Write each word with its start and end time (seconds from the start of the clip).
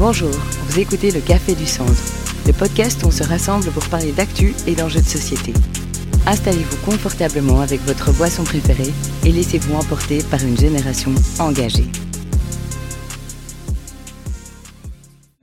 Bonjour, 0.00 0.30
vous 0.30 0.80
écoutez 0.80 1.10
le 1.10 1.20
Café 1.20 1.54
du 1.54 1.66
Centre, 1.66 1.92
le 2.46 2.54
podcast 2.54 3.02
où 3.02 3.08
on 3.08 3.10
se 3.10 3.22
rassemble 3.22 3.70
pour 3.70 3.86
parler 3.90 4.12
d'actu 4.12 4.54
et 4.66 4.74
d'enjeux 4.74 5.02
de 5.02 5.04
société. 5.04 5.52
Installez-vous 6.26 6.86
confortablement 6.86 7.60
avec 7.60 7.80
votre 7.80 8.10
boisson 8.16 8.42
préférée 8.42 8.94
et 9.26 9.30
laissez-vous 9.30 9.74
emporter 9.74 10.22
par 10.30 10.42
une 10.42 10.56
génération 10.56 11.10
engagée. 11.38 11.84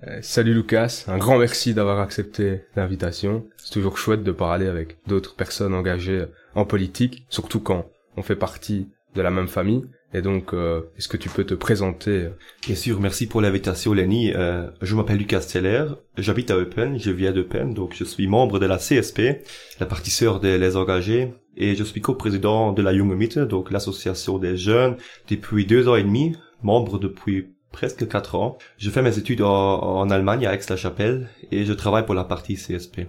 Euh, 0.07 0.17
salut 0.23 0.55
Lucas, 0.55 1.03
un 1.07 1.19
grand 1.19 1.37
merci 1.37 1.75
d'avoir 1.75 1.99
accepté 1.99 2.63
l'invitation. 2.75 3.45
C'est 3.57 3.73
toujours 3.73 3.99
chouette 3.99 4.23
de 4.23 4.31
parler 4.31 4.65
avec 4.65 4.97
d'autres 5.05 5.35
personnes 5.35 5.75
engagées 5.75 6.25
en 6.55 6.65
politique, 6.65 7.27
surtout 7.29 7.59
quand 7.59 7.85
on 8.15 8.23
fait 8.23 8.35
partie 8.35 8.89
de 9.13 9.21
la 9.21 9.29
même 9.29 9.49
famille. 9.49 9.83
Et 10.13 10.21
donc, 10.21 10.53
euh, 10.53 10.83
est-ce 10.97 11.09
que 11.09 11.17
tu 11.17 11.29
peux 11.29 11.43
te 11.43 11.53
présenter 11.53 12.29
Bien 12.65 12.75
sûr, 12.75 12.99
merci 13.01 13.27
pour 13.27 13.41
l'invitation 13.41 13.93
Lenny. 13.93 14.31
Euh, 14.33 14.69
je 14.81 14.95
m'appelle 14.95 15.17
Lucas 15.17 15.41
Steller, 15.41 15.85
j'habite 16.17 16.49
à 16.49 16.57
Eupen, 16.57 16.97
je 16.97 17.11
viens 17.11 17.33
d'Eupen, 17.33 17.73
donc 17.73 17.93
je 17.93 18.05
suis 18.05 18.27
membre 18.27 18.59
de 18.59 18.65
la 18.65 18.77
CSP, 18.77 19.43
la 19.79 19.85
partie 19.85 20.17
des 20.41 20.57
Les 20.57 20.77
Engagés, 20.77 21.33
et 21.57 21.75
je 21.75 21.83
suis 21.83 21.99
co-président 21.99 22.71
de 22.71 22.81
la 22.81 22.95
Junge 22.95 23.15
Mitte, 23.15 23.39
donc 23.39 23.69
l'association 23.69 24.37
des 24.37 24.55
jeunes, 24.55 24.95
depuis 25.29 25.65
deux 25.65 25.89
ans 25.89 25.95
et 25.95 26.03
demi, 26.03 26.35
membre 26.63 26.99
depuis 26.99 27.49
presque 27.73 28.07
quatre 28.07 28.35
ans. 28.35 28.57
Je 28.77 28.89
fais 28.89 29.01
mes 29.01 29.17
études 29.17 29.41
en, 29.41 29.81
en 29.81 30.09
Allemagne, 30.09 30.47
à 30.47 30.53
Aix-la-Chapelle, 30.53 31.29
et 31.51 31.65
je 31.65 31.73
travaille 31.73 32.05
pour 32.05 32.15
la 32.15 32.23
partie 32.23 32.55
CSP. 32.55 33.01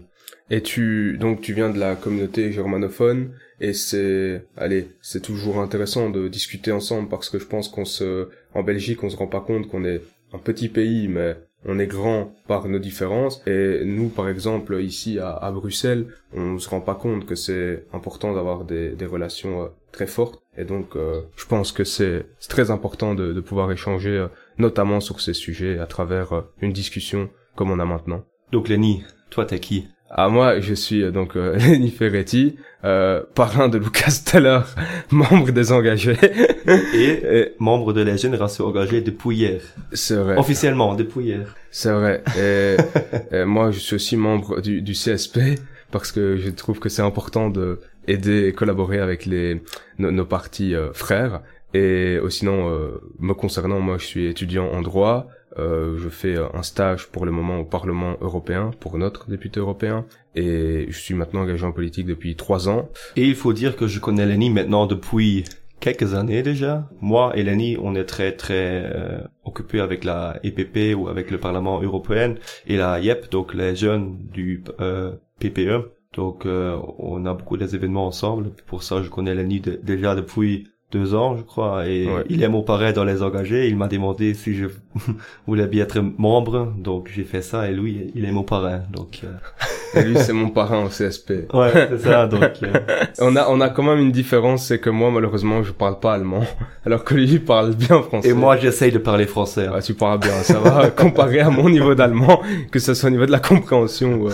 Et 0.51 0.63
tu 0.63 1.19
donc 1.19 1.41
tu 1.41 1.53
viens 1.53 1.71
de 1.71 1.79
la 1.79 1.95
communauté 1.95 2.53
germanophone 2.53 3.33
et 3.61 3.75
c'est 3.75 4.45
allez 4.57 4.89
c'est 5.03 5.23
toujours 5.23 5.61
intéressant 5.61 6.09
de 6.09 6.29
discuter 6.29 6.73
ensemble 6.73 7.09
parce 7.09 7.29
que 7.29 7.39
je 7.39 7.47
pense 7.47 7.69
qu'on 7.69 7.85
se 7.85 8.29
en 8.55 8.63
Belgique 8.63 9.03
on 9.05 9.11
se 9.11 9.17
rend 9.17 9.27
pas 9.27 9.41
compte 9.41 9.69
qu'on 9.69 9.85
est 9.85 10.01
un 10.33 10.39
petit 10.39 10.69
pays 10.69 11.09
mais 11.09 11.37
on 11.67 11.79
est 11.79 11.87
grand 11.87 12.33
par 12.47 12.69
nos 12.69 12.79
différences. 12.79 13.43
Et 13.47 13.83
nous 13.85 14.09
par 14.09 14.29
exemple 14.29 14.81
ici 14.81 15.19
à, 15.19 15.33
à 15.33 15.51
Bruxelles 15.51 16.07
on 16.33 16.59
se 16.59 16.69
rend 16.71 16.81
pas 16.81 16.95
compte 16.95 17.27
que 17.27 17.35
c'est 17.35 17.85
important 17.93 18.33
d'avoir 18.33 18.65
des, 18.65 18.91
des 18.91 19.07
relations 19.07 19.65
euh, 19.65 19.67
très 19.93 20.07
fortes. 20.07 20.41
Et 20.57 20.65
donc 20.65 20.97
euh, 20.97 21.21
je 21.37 21.45
pense 21.45 21.73
que 21.73 21.85
c'est 21.85 22.25
très 22.49 22.71
important 22.71 23.15
de, 23.15 23.35
de 23.35 23.41
pouvoir 23.41 23.71
échanger 23.71 24.17
euh, 24.17 24.29
notamment 24.57 25.01
sur 25.01 25.21
ces 25.21 25.35
sujets 25.35 25.79
à 25.79 25.87
travers 25.87 26.45
une 26.63 26.73
discussion 26.73 27.29
comme 27.55 27.71
on 27.71 27.81
a 27.81 27.85
maintenant. 27.85 28.25
Donc 28.51 28.69
Lenny, 28.69 29.05
toi 29.29 29.45
t'es 29.45 29.59
qui? 29.59 29.89
Ah 30.11 30.29
moi 30.31 30.61
je 30.61 30.73
suis 30.73 31.03
euh, 31.03 31.11
donc 31.11 31.37
euh, 31.37 31.57
Lenny 31.59 31.91
Ferretti, 31.91 32.57
euh, 32.85 33.23
parrain 33.35 33.69
de 33.69 33.79
Lucas 33.79 34.23
Teller, 34.25 34.61
membre 35.11 35.51
des 35.51 35.71
engagés 35.71 36.17
et, 36.95 37.53
membre 37.59 37.93
de 37.93 38.03
la 38.03 38.17
génération 38.17 38.67
engagée 38.67 39.03
depuis 39.03 39.37
hier. 39.37 39.61
C'est 39.93 40.17
vrai. 40.17 40.37
Officiellement 40.39 40.95
depuis 40.95 41.27
hier. 41.27 41.55
C'est 41.71 41.93
vrai. 41.93 42.23
Et, 42.39 43.45
moi 43.45 43.71
je 43.71 43.79
suis 43.79 43.97
aussi 43.97 44.17
membre 44.17 44.61
du, 44.61 44.81
du 44.81 44.93
CSP 44.93 45.61
parce 45.91 46.13
que 46.13 46.37
je 46.37 46.51
trouve 46.51 46.79
que 46.79 46.89
c'est 46.89 47.03
important 47.03 47.51
de 47.51 47.81
aider 48.07 48.47
et 48.47 48.53
collaborer 48.53 49.01
avec 49.01 49.27
les 49.27 49.61
nos, 49.99 50.11
nos 50.11 50.25
partis 50.25 50.75
euh, 50.75 50.93
frères. 50.95 51.43
Et 51.75 52.19
sinon, 52.31 52.71
me 53.19 53.35
concernant, 53.35 53.79
moi 53.79 53.99
je 53.99 54.07
suis 54.07 54.27
étudiant 54.27 54.69
en 54.69 54.81
droit, 54.81 55.29
euh, 55.59 55.99
je 55.99 56.09
fais 56.09 56.37
un 56.37 56.63
stage 56.63 57.09
pour 57.09 57.27
le 57.27 57.33
moment 57.33 57.59
au 57.59 57.65
Parlement 57.65 58.17
européen 58.21 58.71
pour 58.81 58.99
notre 58.99 59.29
député 59.29 59.61
européen 59.61 60.07
et 60.35 60.87
je 60.89 60.99
suis 60.99 61.15
maintenant 61.15 61.41
engagé 61.41 61.65
en 61.65 61.73
politique 61.73 62.07
depuis 62.07 62.37
trois 62.37 62.69
ans. 62.69 62.89
Et 63.17 63.25
il 63.25 63.35
faut 63.35 63.53
dire 63.53 63.77
que 63.77 63.87
je 63.87 64.01
connais 64.01 64.27
Lenny 64.27 64.51
maintenant 64.51 64.87
depuis 64.87 65.45
quelques 65.81 66.15
années 66.15 66.43
déjà. 66.43 66.89
Moi 67.01 67.37
et 67.37 67.43
Lenny, 67.43 67.77
on 67.81 67.95
est 67.95 68.05
très 68.05 68.33
très 68.33 68.83
euh, 68.85 69.21
occupés 69.45 69.81
avec 69.81 70.05
la 70.05 70.39
EPP 70.43 70.97
ou 70.97 71.09
avec 71.09 71.31
le 71.31 71.39
Parlement 71.39 71.81
européen 71.83 72.35
et 72.67 72.77
la 72.77 73.01
YEP, 73.01 73.31
donc 73.31 73.55
les 73.55 73.77
jeunes 73.77 74.19
du 74.33 74.65
euh, 74.81 75.13
PPE. 75.41 75.93
Donc 76.15 76.47
euh, 76.47 76.77
on 76.99 77.27
a 77.27 77.35
beaucoup 77.35 77.57
des 77.57 77.75
événements 77.75 78.07
ensemble. 78.07 78.51
Pour 78.67 78.83
ça, 78.83 79.03
je 79.03 79.09
connais 79.09 79.35
Lenny 79.35 79.61
déjà 79.61 80.15
depuis 80.15 80.69
deux 80.91 81.15
ans, 81.15 81.37
je 81.37 81.43
crois, 81.43 81.87
et 81.87 82.09
il 82.31 82.43
est 82.43 82.49
mon 82.49 82.63
parrain 82.63 82.93
dans 82.93 83.05
les 83.05 83.23
engagés. 83.23 83.69
Il 83.69 83.77
m'a 83.77 83.89
demandé 83.89 84.33
si 84.33 84.55
je 84.55 84.67
voulais 85.47 85.67
bien 85.67 85.85
être 85.85 86.01
membre, 86.17 86.73
donc 86.79 87.11
j'ai 87.15 87.25
fait 87.25 87.43
ça, 87.43 87.69
et 87.69 87.75
lui, 87.75 88.11
il 88.15 88.25
est 88.25 88.33
mon 88.33 88.43
parrain, 88.43 88.83
donc. 88.91 89.21
Euh... 89.25 90.03
lui, 90.03 90.17
c'est 90.19 90.33
mon 90.33 90.49
parrain 90.49 90.85
au 90.85 90.89
CSP. 90.89 91.53
Ouais, 91.53 91.71
c'est 91.73 91.99
ça, 91.99 92.27
donc. 92.27 92.43
Euh... 92.63 92.73
on 93.21 93.37
a, 93.37 93.49
on 93.49 93.61
a 93.61 93.69
quand 93.69 93.83
même 93.83 93.99
une 93.99 94.13
différence, 94.13 94.67
c'est 94.67 94.79
que 94.79 94.89
moi, 94.89 95.11
malheureusement, 95.11 95.63
je 95.63 95.73
parle 95.73 96.01
pas 96.01 96.15
allemand, 96.15 96.45
alors 96.87 97.05
que 97.05 97.15
lui, 97.15 97.25
il 97.25 97.45
parle 97.45 97.75
bien 97.75 98.01
français. 98.01 98.31
Et 98.31 98.33
moi, 98.33 98.57
j'essaye 98.57 98.91
de 98.91 98.99
parler 98.99 99.27
français. 99.27 99.67
Hein. 99.67 99.75
Ouais, 99.75 99.83
tu 99.83 99.93
parles 99.93 100.21
bien, 100.21 100.33
ça 100.43 100.59
va, 100.59 100.89
comparé 100.89 101.41
à 101.41 101.51
mon 101.51 101.69
niveau 101.69 101.95
d'allemand, 101.95 102.41
que 102.71 102.79
ce 102.79 102.95
soit 102.95 103.09
au 103.09 103.13
niveau 103.13 103.27
de 103.27 103.33
la 103.33 103.41
compréhension. 103.41 104.27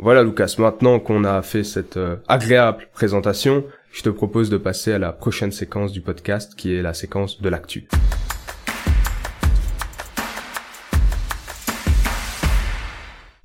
voilà, 0.00 0.24
Lucas, 0.24 0.56
maintenant 0.58 0.98
qu'on 0.98 1.22
a 1.22 1.40
fait 1.42 1.62
cette 1.62 1.96
euh, 1.96 2.16
agréable 2.26 2.88
présentation, 2.92 3.62
je 3.92 4.02
te 4.02 4.08
propose 4.08 4.50
de 4.50 4.56
passer 4.56 4.92
à 4.92 4.98
la 4.98 5.12
prochaine 5.12 5.52
séquence 5.52 5.92
du 5.92 6.00
podcast 6.00 6.54
qui 6.54 6.74
est 6.74 6.82
la 6.82 6.94
séquence 6.94 7.40
de 7.40 7.48
l'actu. 7.48 7.88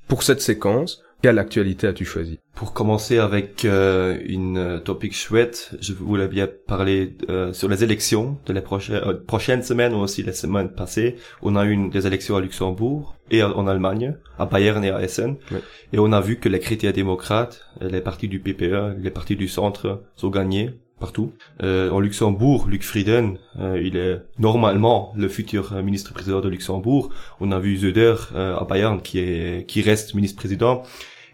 Pour 0.06 0.22
cette 0.22 0.40
séquence, 0.40 1.02
quelle 1.24 1.38
actualité 1.38 1.86
as-tu 1.86 2.04
choisi? 2.04 2.38
Pour 2.54 2.74
commencer 2.74 3.16
avec 3.16 3.64
euh, 3.64 4.18
une 4.26 4.58
euh, 4.58 4.78
topic 4.78 5.16
chouette, 5.16 5.74
je 5.80 5.94
voulais 5.94 6.28
bien 6.28 6.46
parler 6.66 7.16
euh, 7.30 7.54
sur 7.54 7.66
les 7.66 7.82
élections 7.82 8.36
de 8.44 8.52
la 8.52 8.60
prochaine, 8.60 9.00
euh, 9.06 9.14
prochaine 9.14 9.62
semaine 9.62 9.94
ou 9.94 10.00
aussi 10.00 10.22
les 10.22 10.34
semaines 10.34 10.68
passées. 10.68 11.16
On 11.40 11.56
a 11.56 11.64
eu 11.64 11.88
des 11.88 12.06
élections 12.06 12.36
à 12.36 12.42
Luxembourg 12.42 13.16
et 13.30 13.42
en 13.42 13.66
Allemagne, 13.66 14.18
à 14.38 14.44
Bayern 14.44 14.84
et 14.84 14.90
à 14.90 15.00
Essen. 15.00 15.36
Oui. 15.50 15.60
Et 15.94 15.98
on 15.98 16.12
a 16.12 16.20
vu 16.20 16.36
que 16.36 16.50
les 16.50 16.60
chrétiens 16.60 16.92
démocrates, 16.92 17.64
les 17.80 18.02
partis 18.02 18.28
du 18.28 18.38
PPE, 18.38 18.98
les 18.98 19.10
partis 19.10 19.36
du 19.36 19.48
centre 19.48 20.02
sont 20.16 20.28
gagnés 20.28 20.74
partout. 21.04 21.32
Euh, 21.62 21.90
en 21.90 22.00
Luxembourg, 22.00 22.66
Luc 22.68 22.82
Frieden, 22.82 23.38
euh, 23.58 23.80
il 23.82 23.96
est 23.96 24.22
normalement 24.38 25.12
le 25.16 25.28
futur 25.28 25.72
ministre-président 25.82 26.40
de 26.40 26.48
Luxembourg. 26.48 27.10
On 27.40 27.52
a 27.52 27.58
vu 27.58 27.76
Söder 27.76 28.14
euh, 28.34 28.56
à 28.56 28.64
Bayern 28.64 29.00
qui 29.00 29.18
est 29.18 29.66
qui 29.66 29.82
reste 29.82 30.14
ministre-président 30.14 30.82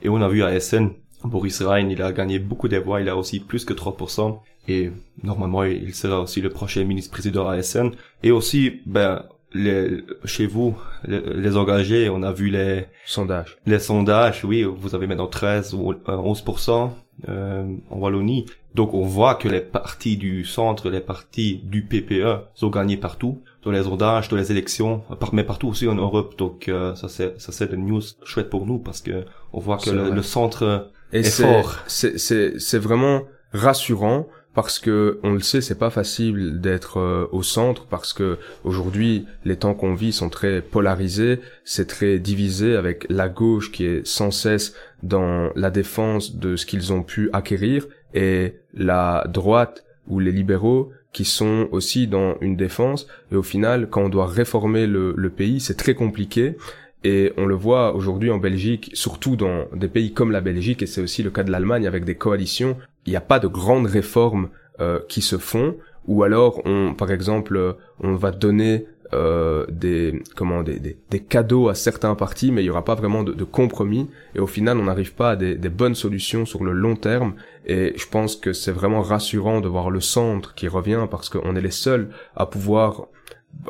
et 0.02 0.08
on 0.08 0.20
a 0.20 0.28
vu 0.28 0.42
à 0.42 0.54
Essen 0.54 0.90
Boris 1.24 1.60
Rhein, 1.62 1.88
il 1.88 2.00
a 2.02 2.12
gagné 2.12 2.38
beaucoup 2.38 2.68
de 2.68 2.78
voix, 2.78 3.00
il 3.00 3.08
a 3.08 3.16
aussi 3.16 3.40
plus 3.40 3.64
que 3.64 3.74
3%, 3.74 4.38
et 4.68 4.90
normalement 5.22 5.64
il 5.64 5.94
sera 5.94 6.20
aussi 6.20 6.40
le 6.40 6.50
prochain 6.50 6.84
ministre-président 6.84 7.48
à 7.48 7.56
Essen. 7.56 7.92
Et 8.22 8.30
aussi, 8.30 8.80
ben, 8.86 9.24
les, 9.52 10.04
chez 10.24 10.46
vous, 10.46 10.76
les, 11.04 11.20
les, 11.20 11.56
engagés, 11.56 12.08
on 12.08 12.22
a 12.22 12.32
vu 12.32 12.48
les 12.48 12.86
sondages. 13.04 13.58
Les 13.66 13.78
sondages, 13.78 14.44
oui, 14.44 14.62
vous 14.62 14.94
avez 14.94 15.06
maintenant 15.06 15.26
13 15.26 15.74
ou 15.74 15.92
11% 15.92 16.90
euh, 17.28 17.64
en 17.90 17.98
Wallonie. 17.98 18.46
Donc 18.74 18.94
on 18.94 19.02
voit 19.02 19.34
que 19.34 19.48
les 19.48 19.60
partis 19.60 20.16
du 20.16 20.44
centre, 20.44 20.90
les 20.90 21.00
partis 21.00 21.60
du 21.64 21.82
PPE 21.82 22.44
sont 22.54 22.70
gagnés 22.70 22.96
partout, 22.96 23.42
dans 23.64 23.72
les 23.72 23.82
sondages, 23.82 24.28
dans 24.28 24.36
les 24.36 24.52
élections, 24.52 25.02
mais 25.32 25.42
partout 25.42 25.68
aussi 25.68 25.88
en 25.88 25.96
Europe. 25.96 26.38
Donc 26.38 26.68
euh, 26.68 26.94
ça 26.94 27.08
c'est 27.08 27.40
ça 27.40 27.50
c'est 27.50 27.72
une 27.72 27.86
news 27.86 28.02
chouette 28.24 28.48
pour 28.48 28.66
nous 28.66 28.78
parce 28.78 29.00
que 29.00 29.24
on 29.52 29.58
voit 29.58 29.78
que 29.78 29.90
le, 29.90 30.10
le, 30.10 30.22
centre 30.22 30.88
Et 31.12 31.18
est 31.18 31.42
fort. 31.42 31.78
C'est 31.88 32.16
c'est 32.18 32.60
c'est 32.60 32.78
vraiment 32.78 33.22
rassurant 33.52 34.28
parce 34.54 34.78
que 34.80 35.20
on 35.22 35.32
le 35.32 35.40
sait, 35.40 35.60
c'est 35.60 35.78
pas 35.78 35.90
facile 35.90 36.60
d'être 36.60 36.98
euh, 36.98 37.26
au 37.30 37.42
centre 37.42 37.86
parce 37.86 38.12
que 38.12 38.38
aujourd'hui 38.64 39.26
les 39.44 39.56
temps 39.56 39.74
qu'on 39.74 39.94
vit 39.94 40.12
sont 40.12 40.28
très 40.28 40.60
polarisés, 40.60 41.40
c'est 41.64 41.86
très 41.86 42.18
divisé 42.18 42.74
avec 42.74 43.06
la 43.08 43.28
gauche 43.28 43.70
qui 43.70 43.84
est 43.84 44.06
sans 44.06 44.30
cesse 44.30 44.74
dans 45.02 45.50
la 45.54 45.70
défense 45.70 46.36
de 46.36 46.56
ce 46.56 46.66
qu'ils 46.66 46.92
ont 46.92 47.02
pu 47.02 47.30
acquérir 47.32 47.86
et 48.12 48.54
la 48.74 49.24
droite 49.28 49.84
ou 50.08 50.18
les 50.18 50.32
libéraux 50.32 50.90
qui 51.12 51.24
sont 51.24 51.68
aussi 51.70 52.06
dans 52.06 52.36
une 52.40 52.56
défense. 52.56 53.06
Et 53.30 53.36
au 53.36 53.42
final 53.44 53.88
quand 53.88 54.02
on 54.02 54.08
doit 54.08 54.26
réformer 54.26 54.88
le, 54.88 55.14
le 55.16 55.30
pays 55.30 55.60
c'est 55.60 55.76
très 55.76 55.94
compliqué. 55.94 56.56
Et 57.02 57.32
on 57.38 57.46
le 57.46 57.54
voit 57.54 57.94
aujourd'hui 57.94 58.30
en 58.30 58.36
Belgique, 58.36 58.90
surtout 58.92 59.34
dans 59.34 59.64
des 59.74 59.88
pays 59.88 60.12
comme 60.12 60.32
la 60.32 60.42
Belgique, 60.42 60.82
et 60.82 60.86
c'est 60.86 61.00
aussi 61.00 61.22
le 61.22 61.30
cas 61.30 61.44
de 61.44 61.50
l'Allemagne 61.50 61.86
avec 61.86 62.04
des 62.04 62.14
coalitions, 62.14 62.76
il 63.06 63.10
n'y 63.10 63.16
a 63.16 63.20
pas 63.20 63.38
de 63.38 63.46
grandes 63.46 63.86
réformes 63.86 64.48
euh, 64.80 65.00
qui 65.08 65.22
se 65.22 65.38
font, 65.38 65.76
ou 66.06 66.22
alors 66.22 66.62
on, 66.64 66.94
par 66.94 67.10
exemple, 67.10 67.76
on 68.00 68.14
va 68.14 68.30
donner 68.30 68.86
euh, 69.12 69.66
des 69.68 70.22
comment 70.36 70.62
des, 70.62 70.78
des, 70.78 71.20
cadeaux 71.20 71.68
à 71.68 71.74
certains 71.74 72.14
partis, 72.14 72.52
mais 72.52 72.62
il 72.62 72.66
y 72.66 72.70
aura 72.70 72.84
pas 72.84 72.94
vraiment 72.94 73.24
de, 73.24 73.44
compromis, 73.44 74.08
et 74.36 74.38
au 74.38 74.46
final 74.46 74.78
on 74.78 74.84
n'arrive 74.84 75.14
pas 75.14 75.30
à 75.30 75.36
des, 75.36 75.56
bonnes 75.68 75.96
solutions 75.96 76.46
sur 76.46 76.62
le 76.62 76.72
long 76.72 76.94
terme. 76.94 77.34
Et 77.66 77.92
je 77.96 78.06
pense 78.06 78.36
que 78.36 78.52
c'est 78.52 78.70
vraiment 78.70 79.02
rassurant 79.02 79.60
de 79.60 79.66
voir 79.66 79.90
le 79.90 80.00
centre 80.00 80.54
qui 80.54 80.68
revient 80.68 81.08
parce 81.10 81.28
qu'on 81.28 81.56
est 81.56 81.60
les 81.60 81.72
seuls 81.72 82.10
à 82.36 82.46
pouvoir 82.46 83.08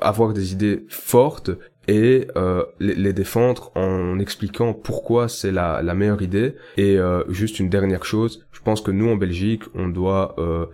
avoir 0.03 0.35
des 0.35 0.53
idées 0.53 0.85
fortes 0.89 1.53
et 1.91 2.29
euh, 2.37 2.65
les, 2.79 2.95
les, 2.95 3.13
défendre 3.13 3.73
en 3.75 4.21
expliquant 4.21 4.73
pourquoi 4.73 5.29
c'est 5.29 5.51
la, 5.51 5.83
la, 5.83 5.93
meilleure 5.95 6.23
idée. 6.23 6.55
Et 6.77 6.97
euh, 6.97 7.25
juste 7.29 7.59
une 7.59 7.69
dernière 7.69 8.05
chose, 8.05 8.47
je 8.53 8.61
pense 8.61 8.81
que 8.81 8.93
nous 8.93 9.09
en 9.11 9.17
Belgique, 9.17 9.65
on 9.75 9.89
doit 9.89 10.37
euh, 10.39 10.67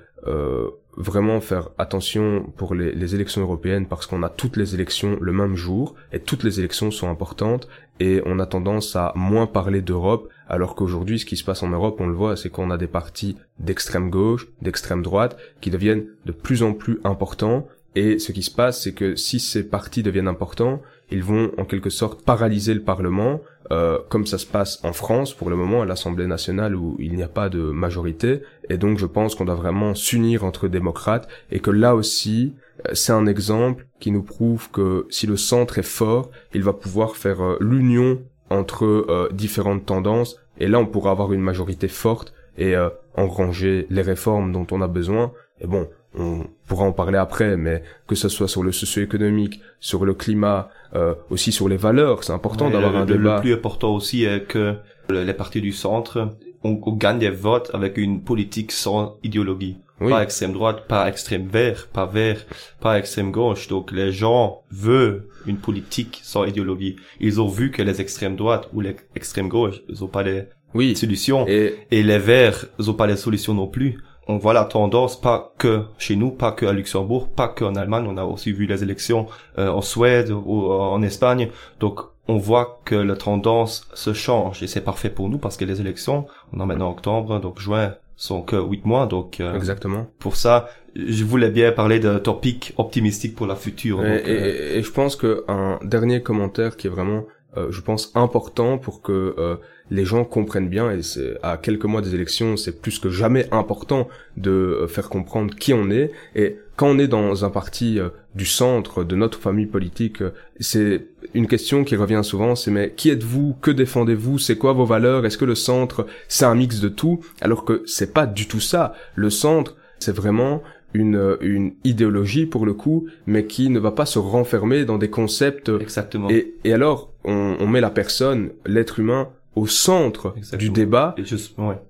vraiment 0.99 1.41
faire 1.41 1.71
attention 1.79 2.53
pour 2.59 2.75
les, 2.75 2.93
les 2.93 3.15
élections 3.15 3.41
européennes 3.41 3.87
parce 3.87 4.07
qu'on 4.07 4.23
a 4.23 4.29
toutes 4.29 4.59
les 4.59 4.75
élections 4.75 5.17
le 5.19 5.33
même 5.33 5.57
jour 5.57 5.95
et 6.13 6.21
toutes 6.21 6.43
les 6.43 6.59
élections 6.59 6.91
sont 6.91 7.09
importantes 7.09 7.69
et 8.01 8.23
on 8.27 8.39
a 8.39 8.47
tendance 8.47 8.97
à 8.97 9.13
moins 9.15 9.47
parler 9.47 9.83
d'Europe 9.83 10.29
alors 10.49 10.75
qu'aujourd'hui 10.75 11.19
ce 11.19 11.27
qui 11.27 11.37
se 11.37 11.45
passe 11.45 11.63
en 11.63 11.69
Europe 11.69 12.01
on 12.01 12.07
le 12.07 12.15
voit 12.15 12.37
c'est 12.37 12.49
qu'on 12.49 12.71
a 12.71 12.79
des 12.79 12.87
partis 12.87 13.37
d'extrême 13.59 14.09
gauche, 14.09 14.49
d'extrême 14.63 15.03
droite 15.03 15.37
qui 15.61 15.71
deviennent 15.71 16.07
de 16.25 16.33
plus 16.33 16.63
en 16.63 16.73
plus 16.73 16.99
importants 17.05 17.69
et 17.95 18.19
ce 18.19 18.33
qui 18.33 18.43
se 18.43 18.51
passe 18.51 18.83
c'est 18.83 18.95
que 18.95 19.17
si 19.17 19.39
ces 19.39 19.69
partis 19.69 20.03
deviennent 20.03 20.29
importants 20.29 20.81
ils 21.11 21.23
vont 21.23 21.53
en 21.59 21.65
quelque 21.65 21.91
sorte 21.91 22.25
paralyser 22.25 22.75
le 22.75 22.83
Parlement, 22.83 23.41
euh, 23.71 23.99
comme 24.09 24.27
ça 24.27 24.39
se 24.39 24.47
passe 24.47 24.81
en 24.85 24.93
France 24.93 25.35
pour 25.35 25.51
le 25.51 25.57
moment 25.57 25.83
à 25.83 25.85
l'Assemblée 25.85 26.27
nationale 26.27 26.75
où 26.75 26.97
il 26.99 27.15
n'y 27.15 27.23
a 27.23 27.29
pas 27.29 27.49
de 27.49 27.61
majorité. 27.61 28.43
Et 28.71 28.77
donc 28.77 28.99
je 28.99 29.07
pense 29.07 29.35
qu'on 29.35 29.45
doit 29.45 29.55
vraiment 29.55 29.95
s'unir 29.95 30.45
entre 30.45 30.69
démocrates 30.69 31.29
et 31.51 31.61
que 31.61 31.71
là 31.71 31.95
aussi 31.95 32.55
euh, 32.87 32.91
c'est 32.95 33.13
un 33.13 33.27
exemple 33.27 33.87
qui 34.01 34.11
nous 34.11 34.23
prouve 34.23 34.71
que 34.71 35.07
si 35.11 35.27
le 35.27 35.37
centre 35.37 35.79
est 35.79 35.87
fort, 35.87 36.31
il 36.55 36.63
va 36.63 36.73
pouvoir 36.73 37.17
faire 37.17 37.43
euh, 37.43 37.57
l'union 37.61 38.21
entre 38.51 38.85
euh, 38.85 39.29
différentes 39.33 39.87
tendances 39.87 40.39
et 40.59 40.69
là 40.69 40.79
on 40.79 40.87
pourra 40.87 41.11
avoir 41.11 41.33
une 41.33 41.41
majorité 41.41 41.89
forte 41.89 42.33
et 42.59 42.75
engranger 43.15 43.87
les 43.91 44.01
réformes 44.01 44.51
dont 44.51 44.67
on 44.71 44.81
a 44.81 44.89
besoin. 44.89 45.31
Et 45.61 45.67
bon, 45.67 45.89
on 46.19 46.47
pourra 46.67 46.85
en 46.85 46.93
parler 46.93 47.19
après, 47.19 47.57
mais 47.57 47.83
que 48.07 48.15
ce 48.15 48.29
soit 48.29 48.49
sur 48.49 48.63
le 48.63 48.73
socio-économique, 48.73 49.61
sur 49.81 50.05
le 50.05 50.15
climat, 50.15 50.71
euh, 50.95 51.15
aussi 51.31 51.53
sur 51.53 51.69
les 51.69 51.77
valeurs, 51.77 52.25
c'est 52.25 52.33
important 52.33 52.71
d'avoir 52.71 52.97
un 52.97 53.05
débat. 53.05 53.37
Le 53.37 53.41
plus 53.41 53.55
important 53.55 53.95
aussi 53.95 54.25
est 54.25 54.47
que 54.47 54.77
les 55.11 55.35
partis 55.35 55.61
du 55.61 55.73
centre, 55.73 56.37
on, 56.65 56.81
on, 56.83 56.93
gagne 56.93 57.19
des 57.19 57.31
votes 57.31 57.71
avec 57.75 57.97
une 57.97 58.23
politique 58.23 58.73
sans 58.73 59.19
idéologie. 59.23 59.79
Pas 59.99 60.23
extrême 60.23 60.53
droite, 60.53 60.87
pas 60.89 61.09
extrême 61.09 61.47
vert, 61.47 61.89
pas 61.91 62.05
vert, 62.05 62.45
pas 62.81 62.99
extrême 62.99 63.31
gauche. 63.31 63.69
Donc 63.69 63.93
les 63.93 64.13
gens 64.13 64.61
veulent 64.71 65.27
une 65.47 65.57
politique 65.57 66.21
sans 66.23 66.45
idéologie. 66.45 66.97
Ils 67.19 67.41
ont 67.41 67.49
vu 67.49 67.71
que 67.71 67.81
les 67.81 68.01
extrêmes 68.03 68.37
droites 68.37 68.69
ou 68.75 68.83
les 68.83 68.97
extrêmes 69.15 69.49
gauche, 69.49 69.81
ils 69.89 70.05
ont 70.05 70.09
pas 70.09 70.23
les 70.23 70.45
oui. 70.75 70.95
solutions. 70.97 71.47
Et... 71.49 71.77
et 71.91 72.03
les 72.03 72.19
verts, 72.19 72.67
ils 72.79 72.91
ont 72.91 72.95
pas 72.95 73.07
les 73.07 73.17
solutions 73.17 73.55
non 73.55 73.69
plus 73.69 73.99
on 74.29 74.39
voit 74.39 74.53
la 74.53 74.65
tendance 74.65 75.21
pas 75.21 75.55
que 75.59 75.85
chez 75.99 76.17
nous, 76.17 76.31
pas 76.31 76.53
que 76.53 76.67
à 76.67 76.73
Luxembourg, 76.73 77.29
pas 77.29 77.49
qu'en 77.49 77.75
Allemagne. 77.77 78.07
On 78.09 78.17
a 78.17 78.25
aussi 78.25 78.53
vu 78.53 78.67
les 78.67 78.83
élections 78.83 79.27
euh, 79.59 79.69
en 79.69 79.83
Suède 79.83 80.31
ou 80.31 80.71
en 80.71 81.03
Espagne. 81.03 81.49
Donc 81.81 82.01
on 82.29 82.39
voit 82.39 82.81
que 82.85 82.95
la 82.95 83.17
tendance 83.17 83.89
se 83.95 84.13
change 84.13 84.63
et 84.63 84.67
c'est 84.67 84.81
parfait 84.81 85.11
pour 85.11 85.29
nous 85.29 85.39
parce 85.39 85.57
que 85.57 85.65
les 85.65 85.81
élections, 85.81 86.27
on 86.53 86.61
en 86.61 86.67
maintenant 86.67 86.91
octobre, 86.91 87.41
donc 87.41 87.61
juin 87.61 87.95
sont 88.17 88.43
que 88.43 88.57
huit 88.57 88.85
mois. 88.85 89.07
Donc 89.07 89.41
euh, 89.41 89.55
exactement. 89.55 90.07
Pour 90.19 90.37
ça, 90.37 90.69
je 90.95 91.25
voulais 91.25 91.51
bien 91.51 91.73
parler 91.73 92.01
d'un 92.01 92.19
topic 92.19 92.73
optimistique 92.79 93.37
pour 93.37 93.47
la 93.47 93.55
future. 93.55 94.05
Et, 94.05 94.23
euh, 94.27 94.79
et, 94.79 94.83
je 94.83 94.91
pense 94.91 95.15
que 95.15 95.45
un 95.49 95.79
dernier 95.83 96.23
commentaire 96.23 96.77
qui 96.77 96.87
est 96.87 96.91
vraiment 96.91 97.25
je 97.71 97.81
pense 97.81 98.13
important 98.15 98.79
pour 98.79 99.03
que 99.03 99.59
les 99.91 100.05
gens 100.05 100.25
comprennent 100.25 100.69
bien 100.69 100.91
et 100.91 101.03
c'est 101.03 101.37
à 101.43 101.57
quelques 101.57 101.85
mois 101.85 102.03
des 102.03 102.15
élections, 102.15 102.57
c'est 102.57 102.81
plus 102.81 102.99
que 102.99 103.11
jamais 103.11 103.47
important 103.53 104.09
de 104.37 104.51
euh, 104.51 104.87
faire 104.89 105.09
comprendre 105.09 105.55
qui 105.55 105.73
on 105.73 105.91
est 105.91 106.11
et 106.35 106.59
quand 106.77 106.89
on 106.89 106.99
est 106.99 107.09
dans 107.09 107.45
un 107.45 107.51
parti 107.51 107.99
euh, 107.99 108.09
du 108.35 108.47
centre 108.47 109.05
de 109.05 109.17
notre 109.17 109.39
famille 109.39 109.67
politique, 109.67 110.23
euh, 110.23 110.31
c'est 110.61 111.07
une 111.35 111.47
question 111.47 111.85
qui 111.85 111.97
revient 111.97 112.23
souvent, 112.23 112.57
c'est 112.57 112.71
mais 112.71 112.93
qui 112.97 113.11
êtes-vous, 113.11 113.57
que 113.61 113.71
défendez-vous, 113.71 114.39
c'est 114.39 114.59
quoi 114.59 114.73
vos 114.73 114.85
valeurs, 114.85 115.25
est-ce 115.25 115.39
que 115.39 115.45
le 115.45 115.55
centre 115.55 116.07
c'est 116.29 116.45
un 116.45 116.55
mix 116.55 116.81
de 116.81 116.89
tout, 116.89 117.21
alors 117.41 117.65
que 117.65 117.83
c'est 117.87 118.13
pas 118.13 118.27
du 118.27 118.49
tout 118.49 118.61
ça. 118.61 118.95
Le 119.15 119.31
centre, 119.31 119.77
c'est 120.01 120.15
vraiment 120.15 120.63
une, 120.95 121.37
une 121.41 121.75
idéologie 121.85 122.47
pour 122.47 122.67
le 122.67 122.75
coup, 122.75 123.07
mais 123.27 123.47
qui 123.47 123.69
ne 123.69 123.79
va 123.79 123.93
pas 123.93 124.07
se 124.07 124.19
renfermer 124.19 124.85
dans 124.85 124.99
des 124.99 125.11
concepts. 125.11 125.71
Exactement. 125.81 126.31
Et, 126.31 126.55
et 126.65 126.73
alors, 126.73 127.13
on, 127.27 127.57
on 127.61 127.67
met 127.67 127.81
la 127.81 127.91
personne, 127.91 128.51
l'être 128.65 128.99
humain, 129.01 129.29
au 129.57 129.67
centre 129.67 130.35
du 130.59 130.69
débat 130.69 131.17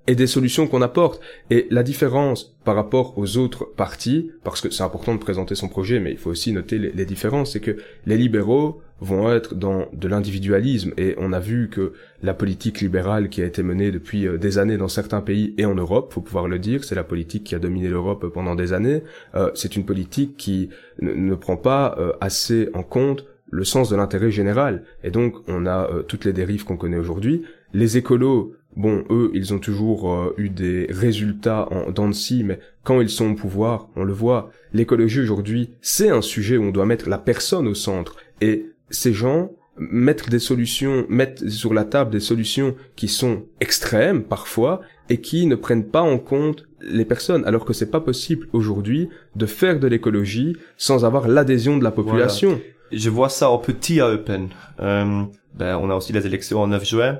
et, 0.07 0.15
des 0.15 0.27
solutions 0.27 0.67
qu'on 0.67 0.81
apporte. 0.81 1.21
Et 1.51 1.67
la 1.69 1.83
différence 1.83 2.55
par 2.63 2.75
rapport 2.75 3.17
aux 3.17 3.37
autres 3.37 3.65
partis, 3.65 4.31
parce 4.43 4.61
que 4.61 4.69
c'est 4.69 4.83
important 4.83 5.13
de 5.13 5.19
présenter 5.19 5.53
son 5.53 5.67
projet, 5.67 5.99
mais 5.99 6.11
il 6.11 6.17
faut 6.17 6.29
aussi 6.29 6.53
noter 6.53 6.79
les, 6.79 7.05
différences, 7.05 7.51
c'est 7.51 7.59
que 7.59 7.75
les 8.05 8.17
libéraux 8.17 8.81
vont 9.01 9.31
être 9.31 9.53
dans 9.53 9.89
de 9.91 10.07
l'individualisme. 10.07 10.93
Et 10.97 11.13
on 11.17 11.33
a 11.33 11.39
vu 11.39 11.69
que 11.69 11.91
la 12.23 12.33
politique 12.33 12.79
libérale 12.79 13.27
qui 13.27 13.41
a 13.41 13.45
été 13.45 13.61
menée 13.61 13.91
depuis 13.91 14.25
euh, 14.25 14.37
des 14.37 14.57
années 14.57 14.77
dans 14.77 14.87
certains 14.87 15.21
pays 15.21 15.53
et 15.57 15.65
en 15.65 15.75
Europe, 15.75 16.13
faut 16.13 16.21
pouvoir 16.21 16.47
le 16.47 16.57
dire, 16.57 16.83
c'est 16.83 16.95
la 16.95 17.03
politique 17.03 17.43
qui 17.43 17.53
a 17.53 17.59
dominé 17.59 17.89
l'Europe 17.89 18.25
pendant 18.33 18.55
des 18.55 18.73
années, 18.73 19.03
euh, 19.35 19.51
c'est 19.53 19.75
une 19.75 19.85
politique 19.85 20.35
qui 20.37 20.69
ne, 21.01 21.35
prend 21.35 21.57
pas 21.57 21.95
euh, 21.99 22.13
assez 22.21 22.69
en 22.73 22.81
compte 22.81 23.25
le 23.49 23.63
sens 23.63 23.89
de 23.89 23.95
l'intérêt 23.95 24.31
général. 24.31 24.83
Et 25.03 25.11
donc, 25.11 25.35
on 25.47 25.65
a 25.65 25.89
toutes 26.07 26.25
les 26.25 26.33
dérives 26.33 26.65
qu'on 26.65 26.77
connaît 26.77 26.97
aujourd'hui. 26.97 27.43
Les 27.73 27.97
écolos, 27.97 28.55
bon, 28.77 29.03
eux, 29.09 29.31
ils 29.33 29.53
ont 29.53 29.59
toujours 29.59 30.11
euh, 30.11 30.33
eu 30.37 30.49
des 30.49 30.87
résultats 30.89 31.67
en 31.71 31.91
dents 31.91 32.07
de 32.07 32.13
scie, 32.13 32.43
mais 32.43 32.59
quand 32.83 33.01
ils 33.01 33.09
sont 33.09 33.31
au 33.31 33.35
pouvoir, 33.35 33.89
on 33.95 34.03
le 34.03 34.13
voit, 34.13 34.51
l'écologie 34.73 35.19
aujourd'hui, 35.19 35.71
c'est 35.81 36.09
un 36.09 36.21
sujet 36.21 36.57
où 36.57 36.63
on 36.63 36.71
doit 36.71 36.85
mettre 36.85 37.09
la 37.09 37.17
personne 37.17 37.67
au 37.67 37.73
centre. 37.73 38.15
Et 38.39 38.67
ces 38.89 39.13
gens 39.13 39.51
mettent 39.77 40.29
des 40.29 40.39
solutions, 40.39 41.05
mettent 41.09 41.49
sur 41.49 41.73
la 41.73 41.83
table 41.83 42.11
des 42.11 42.19
solutions 42.19 42.75
qui 42.95 43.07
sont 43.07 43.43
extrêmes 43.59 44.23
parfois 44.23 44.81
et 45.09 45.21
qui 45.21 45.45
ne 45.45 45.55
prennent 45.55 45.85
pas 45.85 46.01
en 46.01 46.17
compte 46.17 46.67
les 46.81 47.05
personnes, 47.05 47.45
alors 47.45 47.65
que 47.65 47.73
c'est 47.73 47.91
pas 47.91 47.99
possible 47.99 48.47
aujourd'hui 48.53 49.09
de 49.35 49.45
faire 49.45 49.79
de 49.79 49.87
l'écologie 49.87 50.55
sans 50.77 51.05
avoir 51.05 51.27
l'adhésion 51.27 51.77
de 51.77 51.83
la 51.83 51.91
population. 51.91 52.59
Je 52.91 53.09
vois 53.09 53.29
ça 53.29 53.49
en 53.49 53.57
petit 53.57 53.99
à 53.99 54.09
Eupen. 54.09 54.49
Euh, 54.79 55.23
ben, 55.53 55.77
on 55.77 55.89
a 55.89 55.95
aussi 55.95 56.13
les 56.13 56.25
élections 56.25 56.61
en 56.61 56.67
9 56.67 56.85
juin. 56.85 57.19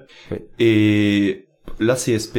Et 0.60 1.48
la 1.80 1.96
CSP 1.96 2.38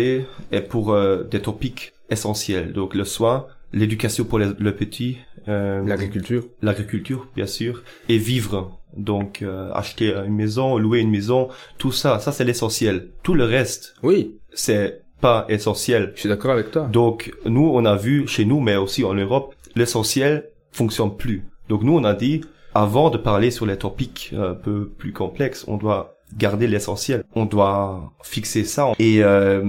est 0.52 0.60
pour 0.60 0.92
euh, 0.92 1.24
des 1.24 1.40
topics 1.40 1.92
essentiels. 2.10 2.72
Donc 2.72 2.94
le 2.94 3.04
soin, 3.04 3.46
l'éducation 3.72 4.24
pour 4.24 4.38
le 4.38 4.72
petit, 4.72 5.18
euh, 5.48 5.84
l'agriculture, 5.84 6.44
l'agriculture 6.62 7.28
bien 7.34 7.46
sûr, 7.46 7.82
et 8.08 8.18
vivre. 8.18 8.78
Donc 8.96 9.42
euh, 9.42 9.70
acheter 9.72 10.14
une 10.14 10.34
maison, 10.34 10.78
louer 10.78 11.00
une 11.00 11.10
maison, 11.10 11.48
tout 11.76 11.92
ça, 11.92 12.18
ça 12.20 12.32
c'est 12.32 12.44
l'essentiel. 12.44 13.10
Tout 13.22 13.34
le 13.34 13.44
reste, 13.44 13.94
oui, 14.02 14.36
c'est 14.52 15.02
pas 15.20 15.46
essentiel. 15.48 16.12
Je 16.14 16.20
suis 16.20 16.28
d'accord 16.28 16.52
avec 16.52 16.70
toi. 16.70 16.84
Donc 16.84 17.32
nous, 17.44 17.70
on 17.72 17.84
a 17.84 17.96
vu 17.96 18.26
chez 18.26 18.44
nous, 18.44 18.60
mais 18.60 18.76
aussi 18.76 19.04
en 19.04 19.14
Europe, 19.14 19.54
l'essentiel 19.74 20.48
fonctionne 20.72 21.16
plus. 21.16 21.44
Donc 21.68 21.82
nous, 21.82 21.96
on 21.96 22.04
a 22.04 22.14
dit 22.14 22.40
avant 22.74 23.10
de 23.10 23.18
parler 23.18 23.50
sur 23.50 23.66
les 23.66 23.76
topics 23.76 24.34
un 24.36 24.54
peu 24.54 24.88
plus 24.88 25.12
complexes, 25.12 25.64
on 25.68 25.76
doit 25.76 26.18
garder 26.36 26.66
l'essentiel. 26.66 27.24
On 27.34 27.46
doit 27.46 28.12
fixer 28.22 28.64
ça. 28.64 28.92
Et 28.98 29.22
euh, 29.22 29.62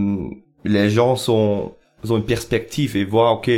les 0.65 0.89
gens 0.89 1.15
sont 1.15 1.73
ont 2.09 2.17
une 2.17 2.25
perspective 2.25 2.95
et 2.95 3.03
voient, 3.03 3.31
ok, 3.31 3.51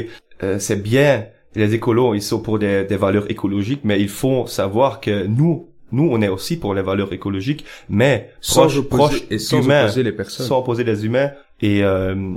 euh, 0.44 0.58
c'est 0.58 0.82
bien, 0.82 1.26
les 1.56 1.74
écolos, 1.76 2.16
ils 2.16 2.22
sont 2.24 2.42
pour 2.42 2.58
des, 2.58 2.86
des, 2.86 2.96
valeurs 2.96 3.30
écologiques, 3.30 3.82
mais 3.84 4.02
il 4.02 4.10
faut 4.10 4.48
savoir 4.48 5.00
que 5.00 5.28
nous, 5.28 5.70
nous, 5.92 6.10
on 6.12 6.22
est 6.22 6.28
aussi 6.28 6.58
pour 6.58 6.74
les 6.74 6.82
valeurs 6.82 7.14
écologiques, 7.14 7.66
mais 7.90 8.32
sans 8.40 8.62
proche, 8.64 8.82
proche 8.82 9.24
et 9.30 9.38
sans 9.38 9.62
humains, 9.62 9.84
opposer 9.84 10.04
les 10.04 10.12
personnes. 10.12 10.46
Sans 10.48 10.60
opposer 10.60 10.84
les 10.84 11.06
humains. 11.06 11.32
Et 11.62 11.84
euh, 11.84 12.34